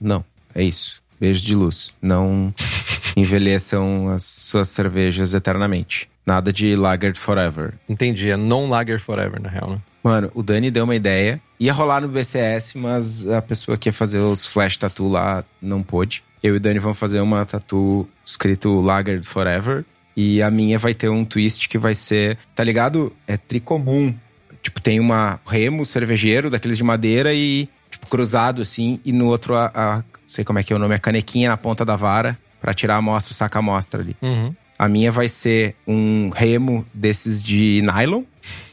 [0.00, 1.02] Não, é isso.
[1.20, 1.94] Beijo de luz.
[2.00, 2.54] Não
[3.16, 6.08] envelheçam as suas cervejas eternamente.
[6.26, 7.74] Nada de lager forever.
[7.88, 9.78] Entendi, é non-lager forever, na real, né?
[10.02, 11.40] Mano, o Dani deu uma ideia.
[11.58, 15.82] Ia rolar no BCS, mas a pessoa que ia fazer os flash tattoo lá não
[15.82, 16.22] pôde.
[16.42, 19.84] Eu e o Dani vamos fazer uma tatu escrito Lager Forever.
[20.16, 23.12] E a minha vai ter um twist que vai ser, tá ligado?
[23.26, 24.14] É tricomum.
[24.62, 29.00] Tipo, tem uma remo cervejeiro daqueles de madeira e, tipo, cruzado assim.
[29.04, 31.48] E no outro, a, a não sei como é que é o nome, a canequinha
[31.48, 34.16] na ponta da vara para tirar a amostra, saca a amostra ali.
[34.22, 34.54] Uhum.
[34.78, 38.22] A minha vai ser um remo desses de nylon,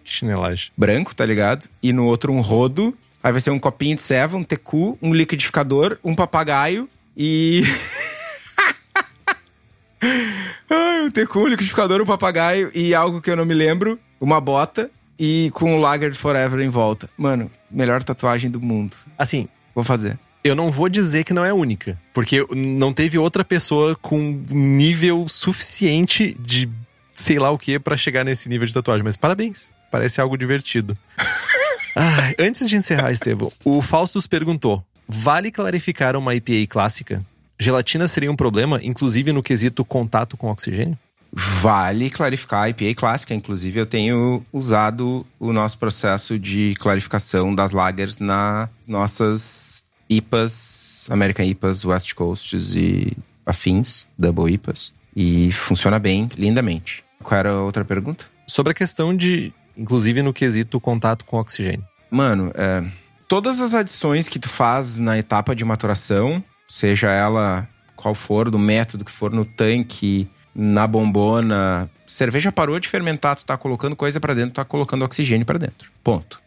[0.03, 0.71] Chinelagem.
[0.77, 1.69] branco, tá ligado?
[1.81, 2.95] E no outro um rodo.
[3.21, 7.63] Aí vai ser um copinho de ceva, um tecu, um liquidificador, um papagaio e.
[10.69, 14.41] Ai, um tecu, um liquidificador, um papagaio e algo que eu não me lembro, uma
[14.41, 17.09] bota e com o Lager Forever em volta.
[17.17, 18.97] Mano, melhor tatuagem do mundo.
[19.17, 20.19] Assim, Vou fazer.
[20.43, 25.27] Eu não vou dizer que não é única, porque não teve outra pessoa com nível
[25.27, 26.69] suficiente de
[27.13, 29.71] sei lá o que para chegar nesse nível de tatuagem, mas parabéns.
[29.91, 30.97] Parece algo divertido.
[31.95, 37.23] Ai, antes de encerrar, Estevão, o Faustus perguntou: vale clarificar uma IPA clássica?
[37.59, 40.97] Gelatina seria um problema, inclusive no quesito contato com oxigênio?
[41.31, 43.33] Vale clarificar a IPA clássica.
[43.33, 51.45] Inclusive, eu tenho usado o nosso processo de clarificação das lagers nas nossas IPAs, American
[51.45, 54.93] IPAs, West Coasts e afins, Double IPAs.
[55.15, 57.03] E funciona bem, lindamente.
[57.21, 58.25] Qual era a outra pergunta?
[58.47, 61.85] Sobre a questão de, inclusive no quesito contato com oxigênio.
[62.09, 62.83] Mano, é,
[63.27, 68.59] todas as adições que tu faz na etapa de maturação, seja ela qual for, do
[68.59, 74.19] método que for no tanque, na bombona, cerveja parou de fermentar, tu tá colocando coisa
[74.19, 75.89] para dentro, tu tá colocando oxigênio para dentro.
[76.03, 76.42] Ponto.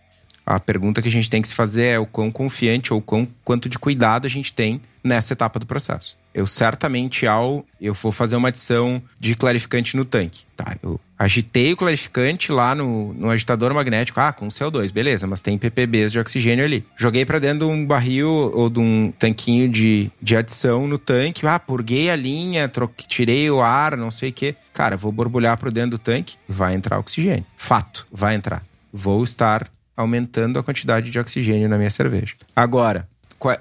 [0.47, 3.27] A pergunta que a gente tem que se fazer é o quão confiante ou quão,
[3.45, 6.17] quanto de cuidado a gente tem nessa etapa do processo.
[6.33, 10.77] Eu certamente, ao eu vou fazer uma adição de clarificante no tanque, tá?
[10.83, 15.57] Eu agitei o clarificante lá no, no agitador magnético, ah, com CO2, beleza, mas tem
[15.57, 16.85] ppbs de oxigênio ali.
[16.95, 21.47] Joguei para dentro de um barril ou de um tanquinho de, de adição no tanque,
[21.47, 24.55] ah, purguei a linha, troquei, tirei o ar, não sei o que.
[24.75, 27.47] Cara, vou borbulhar para dentro do tanque, vai entrar oxigênio.
[27.57, 28.63] Fato, vai entrar.
[28.93, 29.67] Vou estar
[29.97, 32.35] aumentando a quantidade de oxigênio na minha cerveja.
[32.55, 33.09] Agora,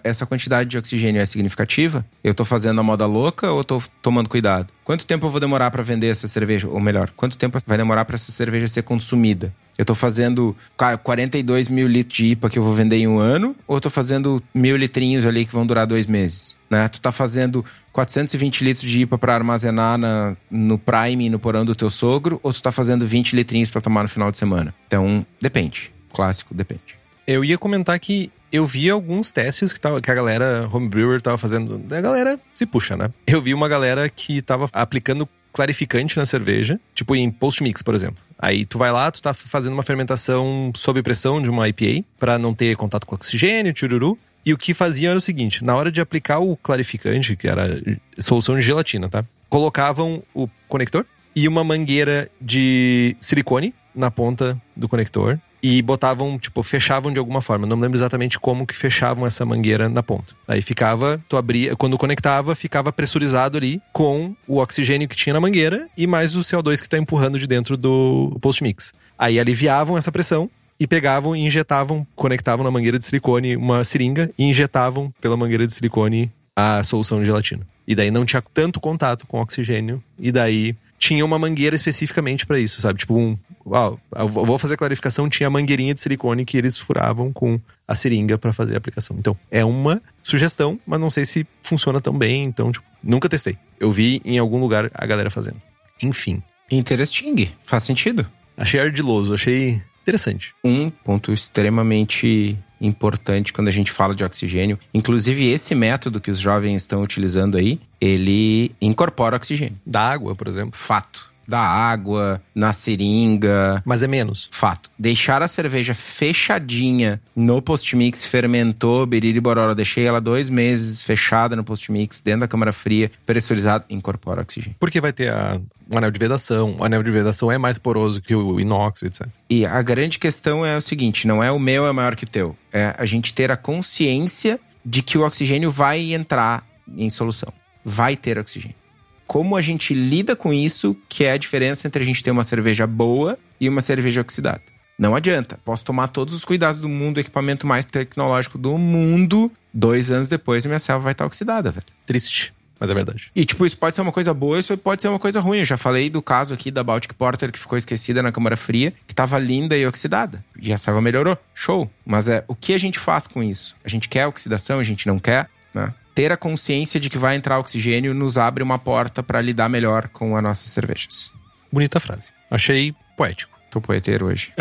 [0.03, 2.05] essa quantidade de oxigênio é significativa?
[2.23, 4.67] Eu tô fazendo a moda louca ou tô tomando cuidado?
[4.83, 6.67] Quanto tempo eu vou demorar para vender essa cerveja?
[6.67, 9.53] Ou melhor, quanto tempo vai demorar para essa cerveja ser consumida?
[9.77, 10.55] Eu tô fazendo
[11.03, 14.41] 42 mil litros de IPA que eu vou vender em um ano, ou tô fazendo
[14.53, 16.57] mil litrinhos ali que vão durar dois meses?
[16.69, 16.87] Né?
[16.87, 21.75] Tu tá fazendo 420 litros de IPA para armazenar na, no Prime, no porão do
[21.75, 24.73] teu sogro, ou tu tá fazendo 20 litrinhos para tomar no final de semana?
[24.87, 25.94] Então, depende.
[26.15, 26.97] Clássico, depende.
[27.27, 31.37] Eu ia comentar que eu vi alguns testes que, tava, que a galera homebrewer tava
[31.37, 31.81] fazendo.
[31.91, 33.11] A galera se puxa, né?
[33.27, 38.23] Eu vi uma galera que tava aplicando clarificante na cerveja, tipo em post-mix, por exemplo.
[38.37, 42.37] Aí tu vai lá, tu tá fazendo uma fermentação sob pressão de uma IPA para
[42.37, 44.17] não ter contato com oxigênio, chururu.
[44.45, 47.81] E o que fazia era o seguinte, na hora de aplicar o clarificante, que era
[48.19, 49.25] solução de gelatina, tá?
[49.49, 51.05] Colocavam o conector
[51.35, 57.41] e uma mangueira de silicone na ponta do conector e botavam, tipo, fechavam de alguma
[57.41, 57.65] forma.
[57.65, 60.35] Não me lembro exatamente como que fechavam essa mangueira na ponta.
[60.47, 65.39] Aí ficava, tu abria, quando conectava, ficava pressurizado ali com o oxigênio que tinha na
[65.39, 68.93] mangueira e mais o CO2 que tá empurrando de dentro do post mix.
[69.17, 70.47] Aí aliviavam essa pressão
[70.79, 75.65] e pegavam e injetavam, conectavam na mangueira de silicone uma seringa e injetavam pela mangueira
[75.65, 77.65] de silicone a solução de gelatina.
[77.87, 82.59] E daí não tinha tanto contato com oxigênio e daí tinha uma mangueira especificamente para
[82.59, 82.99] isso, sabe?
[82.99, 87.59] Tipo um Uau, vou fazer clarificação, tinha a mangueirinha de silicone que eles furavam com
[87.87, 89.15] a seringa para fazer a aplicação.
[89.17, 93.57] Então, é uma sugestão, mas não sei se funciona tão bem, então, tipo, nunca testei.
[93.79, 95.59] Eu vi em algum lugar a galera fazendo.
[96.01, 96.43] Enfim.
[96.69, 98.25] Interesting, faz sentido.
[98.55, 100.53] Achei ardiloso, achei interessante.
[100.63, 104.77] Um ponto extremamente importante quando a gente fala de oxigênio.
[104.93, 109.79] Inclusive, esse método que os jovens estão utilizando aí, ele incorpora oxigênio.
[109.85, 110.77] Da água, por exemplo.
[110.77, 113.81] Fato da água, na seringa.
[113.85, 114.49] Mas é menos.
[114.51, 114.89] Fato.
[114.97, 121.63] Deixar a cerveja fechadinha no post-mix, fermentou, biriri bororo, deixei ela dois meses fechada no
[121.63, 124.75] post-mix, dentro da câmara fria, pressurizado, incorpora oxigênio.
[124.79, 126.75] Porque vai ter a, o anel de vedação.
[126.79, 129.27] O anel de vedação é mais poroso que o inox, etc.
[129.49, 132.29] E a grande questão é o seguinte, não é o meu é maior que o
[132.29, 132.55] teu.
[132.71, 136.63] É a gente ter a consciência de que o oxigênio vai entrar
[136.95, 137.51] em solução.
[137.83, 138.84] Vai ter oxigênio
[139.27, 142.43] como a gente lida com isso, que é a diferença entre a gente ter uma
[142.43, 144.61] cerveja boa e uma cerveja oxidada.
[144.97, 145.59] Não adianta.
[145.65, 149.51] Posso tomar todos os cuidados do mundo, equipamento mais tecnológico do mundo.
[149.73, 151.85] Dois anos depois, minha selva vai estar oxidada, velho.
[152.05, 152.53] Triste.
[152.79, 153.31] Mas é verdade.
[153.35, 155.59] E, tipo, isso pode ser uma coisa boa, isso pode ser uma coisa ruim.
[155.59, 158.93] Eu já falei do caso aqui da Baltic Porter que ficou esquecida na câmara fria,
[159.07, 160.43] que tava linda e oxidada.
[160.59, 161.37] E a selva melhorou.
[161.53, 161.89] Show.
[162.05, 163.75] Mas é o que a gente faz com isso?
[163.83, 165.93] A gente quer oxidação, a gente não quer, né?
[166.15, 170.07] Ter a consciência de que vai entrar oxigênio nos abre uma porta para lidar melhor
[170.07, 171.33] com as nossas cervejas.
[171.69, 172.31] Bonita frase.
[172.49, 173.59] Achei poético.
[173.69, 174.53] Tô poeteiro hoje.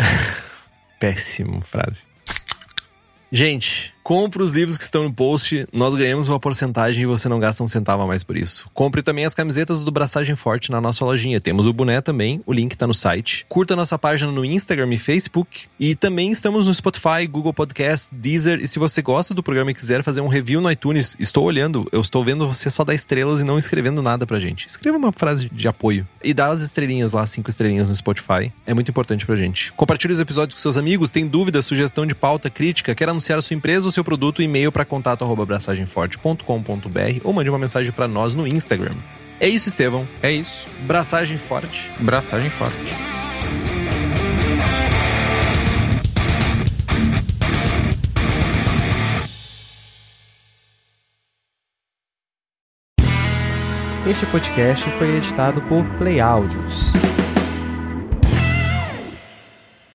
[0.99, 2.07] Péssima frase.
[3.31, 7.39] Gente, Compre os livros que estão no post, nós ganhamos uma porcentagem e você não
[7.39, 8.69] gasta um centavo a mais por isso.
[8.71, 11.41] Compre também as camisetas do Braçagem Forte na nossa lojinha.
[11.41, 13.47] Temos o boné também, o link tá no site.
[13.49, 15.63] Curta nossa página no Instagram e Facebook.
[15.79, 18.59] E também estamos no Spotify, Google Podcast, Deezer.
[18.61, 21.89] E se você gosta do programa e quiser fazer um review no iTunes, estou olhando,
[21.91, 24.67] eu estou vendo você só dar estrelas e não escrevendo nada pra gente.
[24.67, 26.07] Escreva uma frase de apoio.
[26.23, 28.53] E dá as estrelinhas lá, cinco estrelinhas no Spotify.
[28.67, 29.73] É muito importante pra gente.
[29.73, 31.09] Compartilhe os episódios com seus amigos.
[31.09, 34.85] Tem dúvida, sugestão de pauta, crítica, quer anunciar a sua empresa seu produto, e-mail para
[34.85, 38.95] contato@braçagemforte.com.br ou mande uma mensagem para nós no Instagram.
[39.39, 40.07] É isso, Estevão.
[40.21, 40.67] É isso.
[40.81, 41.89] Braçagem forte.
[41.99, 42.75] Braçagem forte.
[54.07, 56.93] Este podcast foi editado por Play Áudios.